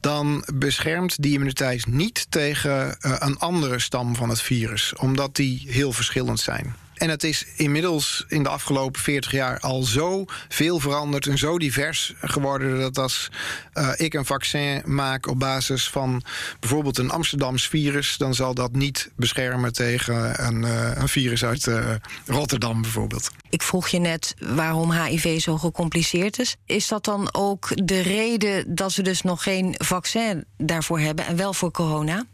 dan 0.00 0.44
beschermt 0.54 1.22
die 1.22 1.32
immuniteit 1.32 1.86
niet 1.86 2.26
tegen 2.28 2.96
uh, 3.00 3.16
een 3.18 3.38
andere 3.38 3.78
stam 3.78 4.16
van 4.16 4.28
het 4.28 4.40
virus, 4.40 4.94
omdat 4.94 5.36
die 5.36 5.64
heel 5.66 5.92
verschillend 5.92 6.40
zijn. 6.40 6.83
En 6.94 7.10
het 7.10 7.24
is 7.24 7.46
inmiddels 7.56 8.24
in 8.28 8.42
de 8.42 8.48
afgelopen 8.48 9.00
40 9.00 9.32
jaar 9.32 9.60
al 9.60 9.82
zo 9.82 10.24
veel 10.48 10.80
veranderd 10.80 11.26
en 11.26 11.38
zo 11.38 11.58
divers 11.58 12.14
geworden 12.20 12.78
dat 12.78 12.98
als 12.98 13.30
uh, 13.74 13.90
ik 13.96 14.14
een 14.14 14.24
vaccin 14.24 14.82
maak 14.84 15.26
op 15.26 15.38
basis 15.38 15.88
van 15.88 16.22
bijvoorbeeld 16.60 16.98
een 16.98 17.10
Amsterdams 17.10 17.68
virus, 17.68 18.16
dan 18.16 18.34
zal 18.34 18.54
dat 18.54 18.72
niet 18.72 19.10
beschermen 19.16 19.72
tegen 19.72 20.46
een, 20.46 20.62
uh, 20.62 20.90
een 20.94 21.08
virus 21.08 21.44
uit 21.44 21.66
uh, 21.66 21.94
Rotterdam 22.26 22.82
bijvoorbeeld. 22.82 23.30
Ik 23.50 23.62
vroeg 23.62 23.88
je 23.88 23.98
net 23.98 24.34
waarom 24.38 24.92
HIV 24.92 25.40
zo 25.40 25.56
gecompliceerd 25.56 26.38
is. 26.38 26.56
Is 26.66 26.88
dat 26.88 27.04
dan 27.04 27.28
ook 27.32 27.86
de 27.86 28.00
reden 28.00 28.74
dat 28.74 28.94
we 28.94 29.02
dus 29.02 29.22
nog 29.22 29.42
geen 29.42 29.74
vaccin 29.78 30.44
daarvoor 30.56 30.98
hebben 30.98 31.26
en 31.26 31.36
wel 31.36 31.54
voor 31.54 31.70
corona? 31.70 32.26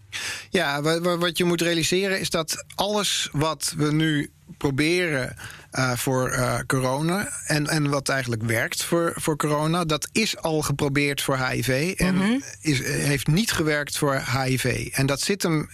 Ja, 0.51 0.83
wat 1.19 1.39
je 1.39 1.45
moet 1.45 1.61
realiseren 1.61 2.21
is 2.21 2.31
dat 2.31 2.65
alles 2.75 3.29
wat 3.33 3.75
we 3.77 3.93
nu 3.93 4.31
proberen 4.59 5.37
uh, 5.79 5.93
voor 5.93 6.33
uh, 6.33 6.59
corona. 6.67 7.29
En, 7.47 7.67
en 7.67 7.91
wat 7.91 8.09
eigenlijk 8.09 8.43
werkt 8.43 8.85
voor, 8.85 9.13
voor 9.17 9.37
corona, 9.37 9.85
dat 9.85 10.09
is 10.13 10.37
al 10.37 10.63
geprobeerd 10.63 11.23
voor 11.23 11.39
HIV. 11.47 11.95
En 11.97 12.15
mm 12.15 12.21
-hmm. 12.21 12.43
is, 12.61 12.85
heeft 12.85 13.27
niet 13.27 13.53
gewerkt 13.53 13.99
voor 13.99 14.23
HIV. 14.39 14.89
En 14.93 15.07
dat 15.07 15.21
zit 15.21 15.43
hem 15.43 15.69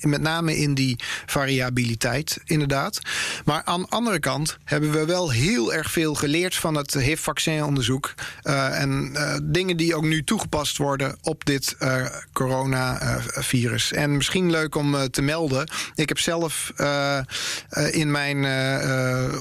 met 0.00 0.20
name 0.20 0.56
in 0.56 0.74
die 0.74 0.98
variabiliteit, 1.26 2.38
inderdaad. 2.44 2.98
Maar 3.44 3.62
aan 3.64 3.80
de 3.80 3.88
andere 3.88 4.18
kant 4.18 4.58
hebben 4.64 4.92
we 4.92 5.04
wel 5.04 5.30
heel 5.30 5.74
erg 5.74 5.90
veel 5.90 6.14
geleerd 6.14 6.54
van 6.54 6.74
het 6.74 6.94
HIV-vaccinonderzoek. 6.94 8.14
en 8.42 9.16
dingen 9.42 9.76
die 9.76 9.94
ook 9.94 10.04
nu 10.04 10.24
toegepast 10.24 10.76
worden 10.76 11.18
op 11.22 11.44
dit 11.44 11.76
coronavirus. 12.32 13.92
en 13.92 14.16
misschien 14.16 14.50
leuk 14.50 14.74
om 14.74 15.10
te 15.10 15.22
melden. 15.22 15.68
Ik 15.94 16.08
heb 16.08 16.18
zelf 16.18 16.72
in 17.90 18.10
mijn 18.10 18.36
uh, 18.44 18.77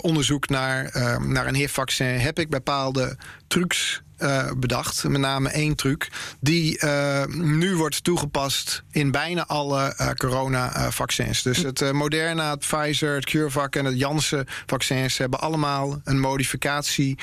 onderzoek 0.01 0.49
naar, 0.49 0.95
uh, 0.95 1.17
naar 1.17 1.47
een 1.47 1.55
HIV-vaccin 1.55 2.19
heb 2.19 2.39
ik 2.39 2.49
bepaalde 2.49 3.17
trucs 3.47 4.01
uh, 4.19 4.51
bedacht. 4.57 5.03
Met 5.03 5.21
name 5.21 5.49
één 5.49 5.75
truc. 5.75 6.07
Die 6.39 6.85
nu 7.27 7.75
wordt 7.75 8.03
toegepast 8.03 8.83
in 8.91 9.11
bijna 9.11 9.45
alle 9.45 9.95
uh, 10.01 10.09
corona-vaccins. 10.09 11.41
Dus 11.41 11.57
het 11.57 11.91
Moderna, 11.91 12.49
het 12.49 12.59
Pfizer, 12.59 13.15
het 13.15 13.25
CureVac 13.25 13.75
en 13.75 13.85
het 13.85 13.99
Janssen-vaccins 13.99 15.17
hebben 15.17 15.39
allemaal 15.39 16.01
een 16.03 16.19
modificatie 16.19 17.17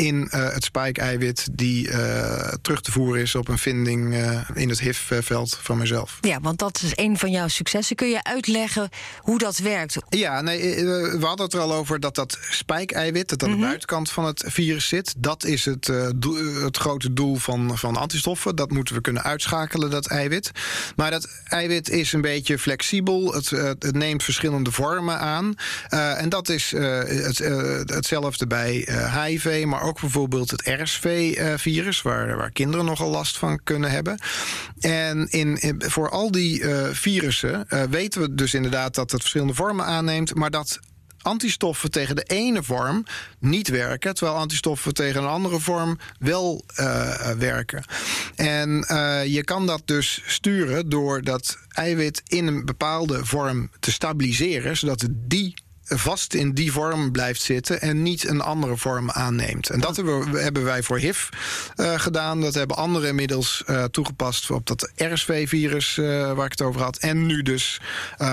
in 0.00 0.28
uh, 0.34 0.52
het 0.52 0.64
spike-eiwit 0.64 1.48
die 1.52 1.88
uh, 1.88 2.52
terug 2.62 2.80
te 2.80 2.92
voeren 2.92 3.22
is 3.22 3.34
op 3.34 3.48
een 3.48 3.58
vinding 3.58 4.14
uh, 4.14 4.40
in 4.54 4.68
het 4.68 4.80
HIV-veld 4.80 5.58
van 5.62 5.78
mezelf. 5.78 6.18
Ja, 6.20 6.40
want 6.40 6.58
dat 6.58 6.80
is 6.82 6.92
een 6.94 7.18
van 7.18 7.30
jouw 7.30 7.48
successen. 7.48 7.96
Kun 7.96 8.08
je 8.08 8.22
uitleggen 8.22 8.88
hoe 9.18 9.38
dat 9.38 9.58
werkt? 9.58 9.96
Ja, 10.08 10.40
nee, 10.40 10.60
we 10.84 11.18
hadden 11.20 11.44
het 11.44 11.54
er 11.54 11.60
al 11.60 11.72
over 11.72 12.00
dat 12.00 12.14
dat 12.14 12.38
spike-eiwit, 12.50 13.28
dat 13.28 13.42
aan 13.42 13.48
mm 13.48 13.54
-hmm. 13.54 13.60
de 13.60 13.66
mhm. 13.66 13.68
buitenkant 13.68 14.10
van 14.10 14.24
het 14.24 14.44
virus 14.46 14.88
zit, 14.88 15.14
dat 15.18 15.44
is 15.44 15.64
het, 15.64 15.86
het 16.62 16.76
grote 16.76 17.12
doel 17.12 17.36
van, 17.36 17.78
van 17.78 17.96
antistoffen. 17.96 18.56
Dat 18.56 18.70
moeten 18.70 18.94
we 18.94 19.00
kunnen 19.00 19.22
uitschakelen, 19.22 19.90
dat 19.90 20.06
eiwit. 20.06 20.50
Maar 20.96 21.10
dat 21.10 21.28
eiwit 21.44 21.88
is 21.88 22.12
een 22.12 22.20
beetje 22.20 22.58
flexibel. 22.58 23.32
Het, 23.32 23.50
het 23.50 23.94
neemt 23.94 24.22
verschillende 24.22 24.72
vormen 24.72 25.18
aan. 25.18 25.54
en 25.88 26.28
dat 26.28 26.48
is 26.48 26.70
het, 26.70 27.38
hetzelfde 27.86 28.46
bij 28.46 28.88
HIV, 29.24 29.64
maar 29.66 29.82
ook 29.82 29.89
ook 29.90 30.00
bijvoorbeeld 30.00 30.50
het 30.50 30.62
RSV-virus, 30.64 32.02
waar, 32.02 32.36
waar 32.36 32.50
kinderen 32.50 32.84
nogal 32.84 33.10
last 33.10 33.38
van 33.38 33.60
kunnen 33.62 33.90
hebben. 33.90 34.18
En 34.80 35.28
in, 35.28 35.74
voor 35.78 36.10
al 36.10 36.30
die 36.30 36.60
uh, 36.60 36.88
virussen 36.92 37.66
uh, 37.68 37.82
weten 37.82 38.20
we 38.20 38.34
dus 38.34 38.54
inderdaad 38.54 38.94
dat 38.94 39.10
het 39.10 39.20
verschillende 39.20 39.54
vormen 39.54 39.84
aanneemt, 39.84 40.34
maar 40.34 40.50
dat 40.50 40.80
antistoffen 41.22 41.90
tegen 41.90 42.16
de 42.16 42.22
ene 42.22 42.62
vorm 42.62 43.04
niet 43.38 43.68
werken, 43.68 44.14
terwijl 44.14 44.38
antistoffen 44.38 44.94
tegen 44.94 45.22
een 45.22 45.28
andere 45.28 45.60
vorm 45.60 45.98
wel 46.18 46.64
uh, 46.76 47.30
werken. 47.30 47.84
En 48.36 48.68
je 49.26 49.44
kan 49.44 49.66
dat 49.66 49.82
dus 49.84 50.22
sturen 50.26 50.88
door 50.88 51.22
dat 51.22 51.58
eiwit 51.68 52.22
in 52.26 52.46
een 52.46 52.64
bepaalde 52.64 53.24
vorm 53.24 53.70
te 53.80 53.92
stabiliseren, 53.92 54.76
zodat 54.76 55.06
die 55.10 55.54
vast 55.94 56.34
in 56.34 56.52
die 56.52 56.72
vorm 56.72 57.12
blijft 57.12 57.42
zitten 57.42 57.80
en 57.80 58.02
niet 58.02 58.28
een 58.28 58.40
andere 58.40 58.76
vorm 58.76 59.10
aanneemt. 59.10 59.70
En 59.70 59.80
dat 59.80 59.96
hebben, 59.96 60.64
wij 60.64 60.82
voor 60.82 60.98
HIV 60.98 61.28
uh, 61.76 61.98
gedaan. 62.00 62.40
Dat 62.40 62.54
hebben 62.54 62.76
anderen 62.76 63.08
inmiddels 63.08 63.62
uh, 63.66 63.84
toegepast 63.84 64.50
op 64.50 64.66
dat 64.66 64.90
RSV-virus 64.96 65.96
uh, 65.96 66.32
waar 66.32 66.44
ik 66.44 66.50
het 66.50 66.62
over 66.62 66.80
had. 66.82 66.96
En 66.96 67.26
nu 67.26 67.42
dus 67.42 67.80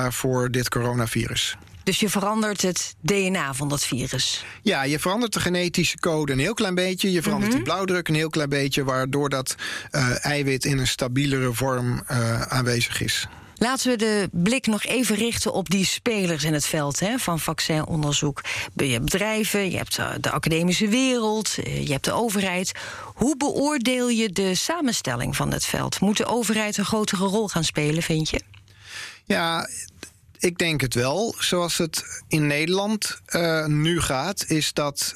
voor 0.10 0.52
dit 0.52 0.70
coronavirus. 0.70 1.58
Dus 1.88 2.00
je 2.00 2.10
verandert 2.10 2.62
het 2.62 2.96
DNA 3.02 3.54
van 3.54 3.70
dat 3.70 3.84
virus. 3.86 4.46
Ja, 4.62 4.84
je 4.84 5.00
verandert 5.00 5.34
de 5.34 5.40
genetische 5.40 6.00
code 6.00 6.32
een 6.32 6.40
heel 6.40 6.54
klein 6.54 6.76
beetje. 6.76 7.12
Je 7.12 7.22
verandert 7.22 7.52
Mhm. 7.52 7.62
die 7.62 7.72
blauwdruk 7.72 8.08
een 8.08 8.16
heel 8.16 8.30
klein 8.30 8.50
beetje, 8.50 8.84
waardoor 8.84 9.30
dat 9.30 9.56
eh, 9.92 10.26
eiwit 10.26 10.66
in 10.66 10.78
een 10.78 10.88
stabielere 10.88 11.54
vorm 11.54 12.04
eh, 12.08 12.42
aanwezig 12.42 13.02
is. 13.02 13.28
Laten 13.60 13.90
we 13.90 13.96
de 13.98 14.30
blik 14.32 14.68
nog 14.68 14.84
even 14.84 15.16
richten 15.16 15.54
op 15.54 15.70
die 15.70 15.86
spelers 15.86 16.44
in 16.44 16.54
het 16.54 16.66
veld 16.66 17.00
hè, 17.00 17.18
van 17.18 17.40
vaccinonderzoek. 17.40 18.42
Je 18.76 18.86
hebt 18.86 19.04
bedrijven, 19.04 19.72
je 19.72 19.78
hebt 19.78 19.98
eh, 19.98 20.10
de 20.20 20.32
academische 20.32 20.88
wereld, 20.88 21.58
eh, 21.58 21.86
je 21.86 21.92
hebt 21.92 22.06
de 22.06 22.12
overheid. 22.12 22.72
Hoe 23.16 23.38
beoordeel 23.38 24.10
je 24.10 24.32
de 24.32 24.56
samenstelling 24.56 25.36
van 25.36 25.52
het 25.52 25.66
veld? 25.66 26.00
Moet 26.00 26.18
de 26.18 26.26
overheid 26.26 26.78
een 26.78 26.86
grotere 26.86 27.26
rol 27.26 27.48
gaan 27.48 27.64
spelen, 27.64 28.04
vind 28.04 28.30
je? 28.30 28.42
Ja, 29.26 29.70
ik 30.40 30.58
denk 30.58 30.82
het 30.82 30.94
wel. 30.94 31.36
Zoals 31.40 31.78
het 31.78 32.24
in 32.28 32.48
Nederland 32.48 33.22
eh, 33.26 33.66
nu 33.66 34.02
gaat, 34.02 34.46
is 34.48 34.74
dat 34.74 35.14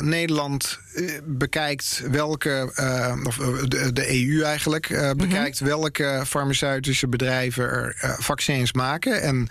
Nederland 0.00 0.78
bekijkt 1.24 2.02
welke, 2.10 2.72
eh, 2.74 3.14
of 3.24 3.38
eh, 3.38 3.46
de, 3.64 3.92
de 3.92 4.26
EU 4.26 4.42
eigenlijk, 4.42 4.90
eh, 4.90 5.10
bekijkt 5.10 5.58
welke 5.58 6.22
farmaceutische 6.26 7.08
bedrijven 7.08 7.64
er 7.64 8.16
vaccins 8.18 8.72
maken. 8.72 9.22
En 9.22 9.48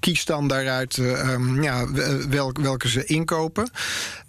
kiest 0.00 0.26
dan 0.26 0.48
daaruit 0.48 0.98
ehm, 0.98 1.62
ja, 1.62 1.90
welk, 2.28 2.58
welke 2.58 2.88
ze 2.88 3.04
inkopen. 3.04 3.70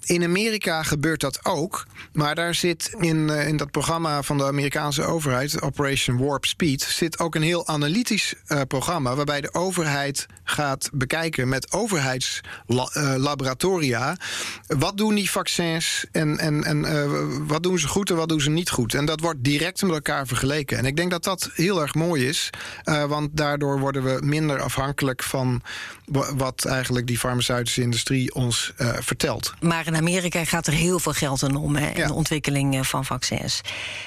In 0.06 0.24
Amerika 0.24 0.84
gebeurt 0.84 1.22
dat 1.22 1.46
ook. 1.46 1.86
Maar 2.14 2.36
daar 2.36 2.56
zit 2.56 2.90
in, 3.00 3.30
in 3.30 3.58
dat 3.58 3.72
programma 3.72 4.22
van 4.22 4.38
de 4.38 4.46
Amerikaanse 4.46 5.04
overheid, 5.04 5.62
Operation 5.62 6.18
Warp 6.18 6.46
Speed, 6.46 6.82
zit 6.82 7.20
ook 7.20 7.36
een 7.36 7.42
heel 7.42 7.68
analytisch 7.68 8.34
programma. 8.68 9.16
Waarbij 9.16 9.42
de 9.42 9.54
overheid 9.54 10.26
gaat 10.44 10.90
bekijken 10.94 11.50
met 11.50 11.72
overheidslaboratoria. 11.72 14.18
wat 14.68 14.98
doen 14.98 15.16
die 15.16 15.32
vaccins 15.32 16.06
en, 16.12 16.38
en, 16.38 16.57
en 16.64 16.86
eh, 16.86 17.04
wat 17.48 17.64
doen 17.64 17.80
ze 17.80 17.88
goed 17.88 18.10
en 18.10 18.16
wat 18.16 18.30
doen 18.30 18.42
ze 18.42 18.50
niet 18.50 18.70
goed. 18.70 18.94
En 18.94 19.06
dat 19.06 19.20
wordt 19.20 19.44
direct 19.44 19.82
met 19.82 19.92
elkaar 19.92 20.28
vergeleken. 20.28 20.78
En 20.78 20.86
ik 20.86 20.96
denk 20.96 21.12
dat 21.12 21.24
dat 21.24 21.50
heel 21.54 21.82
erg 21.82 21.94
mooi 21.96 22.28
is. 22.28 22.50
eh, 22.84 23.06
want 23.06 23.30
daardoor 23.38 23.80
worden 23.80 24.04
we 24.04 24.20
minder 24.24 24.62
afhankelijk 24.62 25.24
van 25.24 25.62
wa- 26.06 26.36
wat 26.36 26.66
eigenlijk 26.66 27.08
die 27.08 27.18
farmaceutische 27.18 27.82
industrie 27.82 28.34
ons 28.34 28.74
eh, 28.78 28.94
vertelt. 29.00 29.54
Maar 29.62 29.88
in 29.88 29.96
Amerika 29.96 30.44
gaat 30.46 30.68
er 30.68 30.74
heel 30.74 31.00
veel 31.00 31.12
geld 31.14 31.44
aan 31.44 31.56
om 31.56 31.76
hè, 31.76 31.90
in 31.90 31.98
Ja. 31.98 32.08
de 32.08 32.14
ontwikkeling 32.14 32.88
van 32.88 33.06
vaccins. 33.06 33.62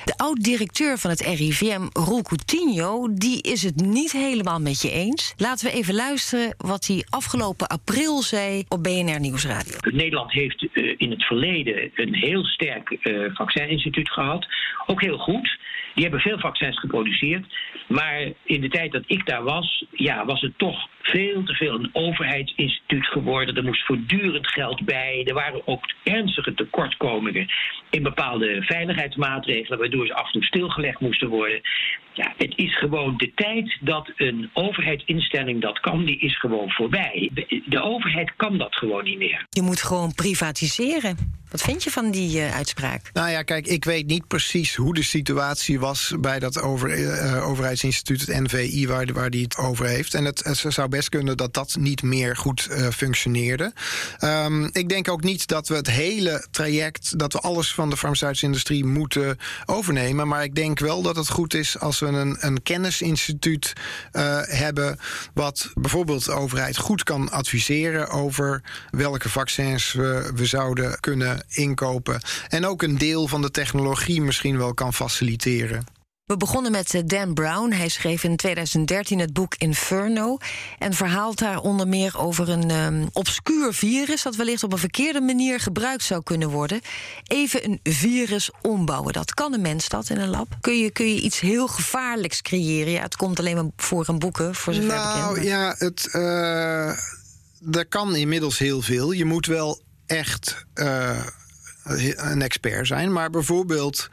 De 0.05 0.13
oud-directeur 0.17 0.99
van 0.99 1.11
het 1.11 1.21
RIVM, 1.21 1.83
Roel 1.93 2.23
Coutinho, 2.23 3.09
die 3.13 3.43
is 3.43 3.63
het 3.63 3.77
niet 3.77 4.13
helemaal 4.13 4.61
met 4.61 4.81
je 4.83 4.91
eens. 4.91 5.35
Laten 5.37 5.67
we 5.67 5.73
even 5.73 5.95
luisteren 5.95 6.55
wat 6.57 6.87
hij 6.87 7.05
afgelopen 7.09 7.67
april 7.67 8.23
zei 8.23 8.65
op 8.69 8.83
BNR 8.83 9.21
Nieuwsradio. 9.21 9.77
Nederland 9.81 10.33
heeft 10.33 10.69
eh, 10.73 10.95
in 10.97 11.11
het 11.11 11.23
verleden 11.25 11.91
een 11.95 12.15
heel 12.15 12.40
sterk 12.45 12.91
eh, 12.91 13.35
vaccininstituut 13.35 14.11
gehad. 14.11 14.47
Ook 14.87 15.01
heel 15.01 15.19
goed. 15.19 15.59
Die 15.95 16.03
hebben 16.03 16.21
veel 16.21 16.39
vaccins 16.39 16.79
geproduceerd. 16.79 17.47
Maar 17.89 18.21
in 18.45 18.61
de 18.61 18.69
tijd 18.69 18.93
dat 18.93 19.03
ik 19.07 19.27
daar 19.27 19.43
was, 19.43 19.85
ja, 19.91 20.25
was 20.25 20.41
het 20.41 20.59
toch 20.59 20.89
veel 21.03 21.43
te 21.43 21.55
veel 21.55 21.75
een 21.75 21.91
overheidsinstituut 21.93 23.07
geworden. 23.07 23.57
Er 23.57 23.65
moest 23.65 23.87
voortdurend 23.87 24.49
geld 24.49 24.85
bij. 24.85 25.23
Er 25.25 25.35
waren 25.35 25.67
ook 25.67 25.85
ernstige 26.03 26.55
tekortkomingen 26.55 27.49
in 27.91 28.03
bepaalde 28.03 28.63
veiligheidsmaatregelen, 28.63 29.79
waardoor 29.79 30.07
ze 30.07 30.15
af 30.15 30.27
en 30.27 30.33
toe 30.33 30.45
stilgelegd 30.45 31.01
moesten 31.01 31.29
worden. 31.29 31.61
Ja, 32.21 32.35
het 32.37 32.53
is 32.57 32.79
gewoon 32.79 33.17
de 33.17 33.33
tijd 33.35 33.79
dat 33.81 34.13
een 34.17 34.51
overheidsinstelling 34.53 35.61
dat 35.61 35.81
kan, 35.81 36.05
die 36.05 36.19
is 36.19 36.39
gewoon 36.41 36.71
voorbij. 36.71 37.31
De, 37.65 37.83
overheid 37.83 38.33
kan 38.37 38.59
dat 38.59 38.75
gewoon 38.75 39.05
niet 39.05 39.19
meer. 39.19 39.47
Je 39.51 39.63
moet 39.63 39.83
gewoon 39.83 40.15
privatiseren. 40.15 41.39
Wat 41.51 41.63
vind 41.63 41.85
je 41.85 41.91
van 41.91 42.11
die 42.11 42.41
eh, 42.41 42.55
uitspraak? 42.55 43.11
Nou 43.13 43.31
ja, 43.31 43.43
kijk, 43.43 43.67
ik 43.67 43.85
weet 43.85 44.07
niet 44.07 44.27
precies 44.27 44.75
hoe 44.75 44.95
de 44.95 45.03
situatie 45.03 45.81
was 45.81 46.15
bij 46.21 46.39
dat 46.39 46.61
over, 46.61 46.91
eh, 46.91 47.49
overheidsinstituut, 47.49 48.21
het 48.21 48.41
NVI, 48.41 48.87
waar, 48.87 49.13
waar 49.13 49.31
die 49.31 49.43
het 49.43 49.57
over 49.57 49.87
heeft. 49.87 50.15
En 50.15 50.25
het, 50.25 50.45
het 50.45 50.65
zou 50.69 50.89
best 50.89 51.09
kunnen 51.09 51.37
dat 51.37 51.55
dat 51.55 51.77
niet 51.79 52.03
meer 52.03 52.37
goed 52.37 52.67
eh, 52.67 52.89
functioneerde. 52.89 53.73
Ehm, 54.19 54.65
ik 54.65 54.89
denk 54.89 55.09
ook 55.09 55.23
niet 55.23 55.47
dat 55.47 55.69
we 55.69 55.75
het 55.75 55.91
hele 55.91 56.47
traject, 56.51 57.19
dat 57.19 57.33
we 57.33 57.41
alles 57.41 57.75
van 57.75 57.91
de 57.91 57.97
farmaceutische 57.97 58.47
industrie 58.47 58.85
moeten 58.85 59.37
overnemen. 59.67 60.29
Maar 60.29 60.45
ik 60.45 60.55
denk 60.55 60.79
wel 60.79 61.03
dat 61.03 61.17
het 61.17 61.29
goed 61.29 61.55
is 61.55 61.79
als 61.79 61.99
we 61.99 62.10
een, 62.15 62.37
een 62.41 62.63
kennisinstituut 62.63 63.73
eh, 64.13 64.41
hebben, 64.43 64.99
wat 65.35 65.71
bijvoorbeeld 65.75 66.25
de 66.25 66.33
overheid 66.33 66.77
goed 66.77 67.03
kan 67.03 67.31
adviseren 67.31 68.09
over 68.09 68.63
welke 68.91 69.29
vaccins 69.29 69.93
we, 69.93 70.33
we 70.35 70.47
zouden 70.47 71.01
kunnen 71.01 71.45
inkopen. 71.49 72.21
En 72.49 72.67
ook 72.67 72.83
een 72.83 72.99
deel 72.99 73.29
van 73.29 73.43
de 73.43 73.51
technologie 73.51 74.23
misschien 74.23 74.59
wel 74.59 74.75
kan 74.75 74.95
faciliteren. 74.95 76.00
We 76.31 76.37
begonnen 76.37 76.73
met 76.73 76.95
eh, 76.95 77.03
Dan 77.05 77.35
Brown. 77.35 77.73
Hij 77.73 77.89
schreef 77.89 78.25
in 78.25 78.37
2013 78.37 79.19
het 79.19 79.33
boek 79.33 79.55
Inferno. 79.59 80.39
En 80.79 80.95
verhaalt 80.95 81.39
daar 81.39 81.59
onder 81.59 81.89
meer 81.89 82.19
over 82.19 82.49
een 82.49 82.71
um, 82.71 83.09
obscuur 83.13 83.75
virus. 83.75 84.23
dat 84.23 84.37
wellicht 84.37 84.63
op 84.63 84.73
een 84.73 84.79
verkeerde 84.79 85.21
manier 85.21 85.61
gebruikt 85.61 86.03
zou 86.03 86.23
kunnen 86.23 86.49
worden. 86.49 86.81
Even 87.27 87.65
een 87.65 87.81
virus 87.83 88.51
ombouwen. 88.63 89.13
Dat 89.13 89.35
kan 89.35 89.53
een 89.53 89.61
mens 89.61 89.89
dat 89.89 90.11
in 90.11 90.19
een 90.19 90.29
lab. 90.29 90.47
Kun 90.61 90.79
je, 90.79 90.91
kun 90.91 91.15
je 91.15 91.21
iets 91.21 91.41
heel 91.41 91.67
gevaarlijks 91.69 92.43
creëren? 92.43 92.93
Ja, 92.93 93.03
het 93.03 93.17
komt 93.17 93.39
alleen 93.39 93.57
maar 93.57 93.71
voor 93.77 94.05
in 94.09 94.19
boeken, 94.19 94.55
voor 94.55 94.75
zover 94.75 94.89
nou, 94.89 95.29
bekend. 95.29 95.47
ja, 95.47 95.75
het. 95.79 96.09
Uh, 96.13 96.89
er 97.77 97.87
kan 97.89 98.17
inmiddels 98.17 98.59
heel 98.59 98.83
veel. 98.83 99.13
Je 99.13 99.25
moet 99.25 99.47
wel 99.47 99.81
echt 100.07 100.65
uh, 100.75 101.27
een 102.17 102.43
expert 102.43 102.87
zijn. 102.87 103.13
Maar 103.13 103.31
bijvoorbeeld. 103.31 104.09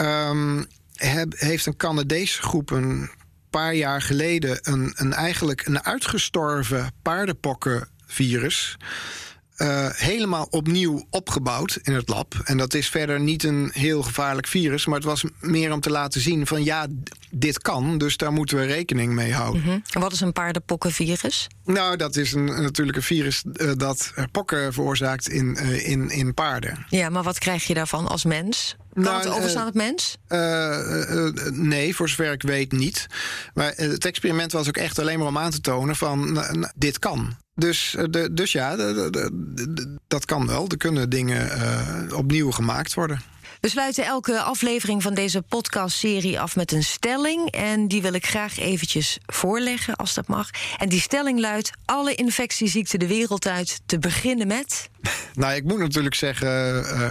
Um, 0.00 0.66
heb, 0.94 1.32
heeft 1.36 1.66
een 1.66 1.76
Canadese 1.76 2.42
groep 2.42 2.70
een 2.70 3.10
paar 3.50 3.74
jaar 3.74 4.02
geleden 4.02 4.58
een, 4.62 4.92
een 4.96 5.12
eigenlijk 5.12 5.66
een 5.66 5.84
uitgestorven 5.84 6.92
paardenpokkenvirus. 7.02 8.76
Uh, 9.56 9.86
helemaal 9.90 10.46
opnieuw 10.50 11.06
opgebouwd 11.10 11.78
in 11.82 11.94
het 11.94 12.08
lab. 12.08 12.34
En 12.44 12.56
dat 12.56 12.74
is 12.74 12.88
verder 12.88 13.20
niet 13.20 13.44
een 13.44 13.70
heel 13.72 14.02
gevaarlijk 14.02 14.46
virus, 14.46 14.86
maar 14.86 14.96
het 14.96 15.04
was 15.04 15.24
meer 15.40 15.72
om 15.72 15.80
te 15.80 15.90
laten 15.90 16.20
zien 16.20 16.46
van 16.46 16.64
ja, 16.64 16.86
dit 17.30 17.58
kan, 17.58 17.98
dus 17.98 18.16
daar 18.16 18.32
moeten 18.32 18.56
we 18.56 18.64
rekening 18.64 19.12
mee 19.12 19.32
houden. 19.32 19.60
Mm 19.60 19.68
-hmm. 19.68 19.82
En 19.92 20.00
wat 20.00 20.12
is 20.12 20.20
een 20.20 20.32
paardenpokkenvirus? 20.32 21.46
Nou, 21.64 21.96
dat 21.96 22.16
is 22.16 22.32
een, 22.32 22.44
natuurlijk 22.44 22.96
een 22.96 23.02
virus 23.02 23.44
uh, 23.52 23.70
dat 23.76 24.12
pokken 24.32 24.72
veroorzaakt 24.72 25.28
in, 25.28 25.58
uh, 25.60 25.88
in, 25.88 26.10
in 26.10 26.34
paarden. 26.34 26.86
Ja, 26.88 27.08
maar 27.08 27.22
wat 27.22 27.38
krijg 27.38 27.64
je 27.64 27.74
daarvan 27.74 28.08
als 28.08 28.24
mens? 28.24 28.76
Kan 28.94 29.02
nou, 29.02 29.18
het 29.18 29.28
overstaan 29.28 29.66
op 29.66 29.74
mens? 29.74 30.16
Nee, 31.52 31.96
voor 31.96 32.08
zover 32.08 32.32
ik 32.32 32.42
weet 32.42 32.72
niet. 32.72 33.06
Maar 33.54 33.72
het 33.76 34.04
experiment 34.04 34.52
was 34.52 34.68
ook 34.68 34.76
echt 34.76 34.98
alleen 34.98 35.18
maar 35.18 35.28
om 35.28 35.38
aan 35.38 35.50
te 35.50 35.60
tonen 35.60 35.96
van 35.96 36.44
dit 36.74 36.98
kan. 36.98 37.36
Dus, 37.54 37.96
de, 38.10 38.28
dus 38.32 38.52
ja, 38.52 38.76
de, 38.76 39.08
de, 39.10 39.96
dat 40.08 40.24
kan 40.24 40.46
wel. 40.46 40.68
Er 40.68 40.76
kunnen 40.76 41.10
dingen 41.10 41.46
uh, 41.46 42.16
opnieuw 42.16 42.50
gemaakt 42.50 42.94
worden. 42.94 43.22
We 43.60 43.70
sluiten 43.70 44.04
elke 44.04 44.40
aflevering 44.40 45.02
van 45.02 45.14
deze 45.14 45.42
podcastserie 45.42 46.40
af 46.40 46.56
met 46.56 46.72
een 46.72 46.82
stelling. 46.82 47.50
En 47.50 47.88
die 47.88 48.02
wil 48.02 48.12
ik 48.12 48.26
graag 48.26 48.58
eventjes 48.58 49.18
voorleggen, 49.26 49.96
als 49.96 50.14
dat 50.14 50.26
mag. 50.26 50.50
En 50.78 50.88
die 50.88 51.00
stelling 51.00 51.40
luidt: 51.40 51.70
alle 51.84 52.14
infectieziekten 52.14 52.98
de 52.98 53.06
wereld 53.06 53.46
uit, 53.46 53.80
te 53.86 53.98
beginnen 53.98 54.46
met. 54.46 54.88
Nou, 55.34 55.54
ik 55.54 55.64
moet 55.64 55.78
natuurlijk 55.78 56.14
zeggen: 56.14 56.48
uh, 56.82 57.10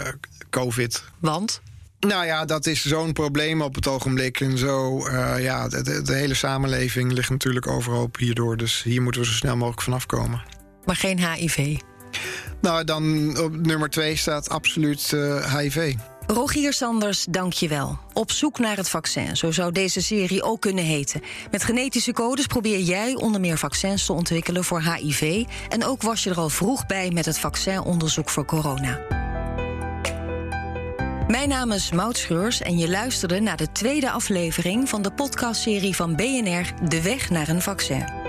COVID. 0.50 1.04
Want? 1.20 1.62
Nou 2.08 2.26
ja, 2.26 2.46
dat 2.46 2.66
is 2.66 2.86
zo'n 2.86 3.14
probleem 3.14 3.62
op 3.62 3.76
het 3.76 3.88
ogenblik. 3.88 4.40
En 4.40 4.58
zo, 4.58 5.08
uh, 5.08 5.44
ja, 5.44 5.68
de, 5.68 6.02
de, 6.02 6.14
hele 6.14 6.34
samenleving 6.34 7.12
ligt 7.12 7.30
natuurlijk 7.30 7.68
overhoop 7.68 8.18
hierdoor. 8.18 8.58
Dus 8.58 8.84
hier 8.84 9.02
moeten 9.02 9.22
we 9.22 9.28
zo 9.28 9.34
snel 9.34 9.56
mogelijk 9.56 9.82
vanaf 9.82 10.06
komen. 10.06 10.44
Maar 10.86 10.96
geen 10.96 11.28
HIV? 11.28 11.78
Nou, 12.62 12.84
dan 12.84 13.38
op 13.40 13.56
nummer 13.66 13.90
twee 13.90 14.16
staat 14.16 14.50
absoluut 14.50 15.12
uh, 15.14 15.56
HIV. 15.58 15.96
Rogier 16.28 16.74
Sanders, 16.74 17.26
dank 17.30 17.54
je 17.54 17.68
wel. 17.68 18.00
Op 18.14 18.32
zoek 18.32 18.60
naar 18.60 18.78
het 18.78 18.90
vaccin, 18.90 19.38
zo 19.38 19.52
zou 19.52 19.72
deze 19.72 20.02
serie 20.02 20.44
ook 20.44 20.62
kunnen 20.62 20.84
heten. 20.84 21.22
Met 21.52 21.64
genetische 21.64 22.14
codes 22.14 22.48
probeer 22.48 22.80
jij 22.80 23.16
onder 23.16 23.42
meer 23.42 23.58
vaccins 23.58 24.06
te 24.06 24.14
ontwikkelen 24.14 24.64
voor 24.64 24.82
HIV. 24.82 25.44
En 25.70 25.86
ook 25.86 26.02
was 26.02 26.24
je 26.24 26.30
er 26.30 26.38
al 26.38 26.50
vroeg 26.50 26.86
bij 26.86 27.12
met 27.12 27.26
het 27.26 27.40
vaccinonderzoek 27.40 28.30
voor 28.30 28.46
corona. 28.46 29.02
Mijn 31.28 31.50
naam 31.50 31.72
is 31.72 31.92
Maud 31.92 32.18
Schreurs 32.18 32.62
en 32.62 32.78
je 32.78 32.90
luisterde 32.90 33.40
naar 33.40 33.58
de 33.58 33.72
tweede 33.72 34.12
aflevering 34.12 34.90
van 34.90 35.02
de 35.02 35.12
podcastserie 35.12 35.96
van 35.96 36.16
BNR 36.16 36.88
De 36.88 37.02
Weg 37.02 37.30
naar 37.30 37.48
een 37.48 37.62
Vaccin. 37.62 38.23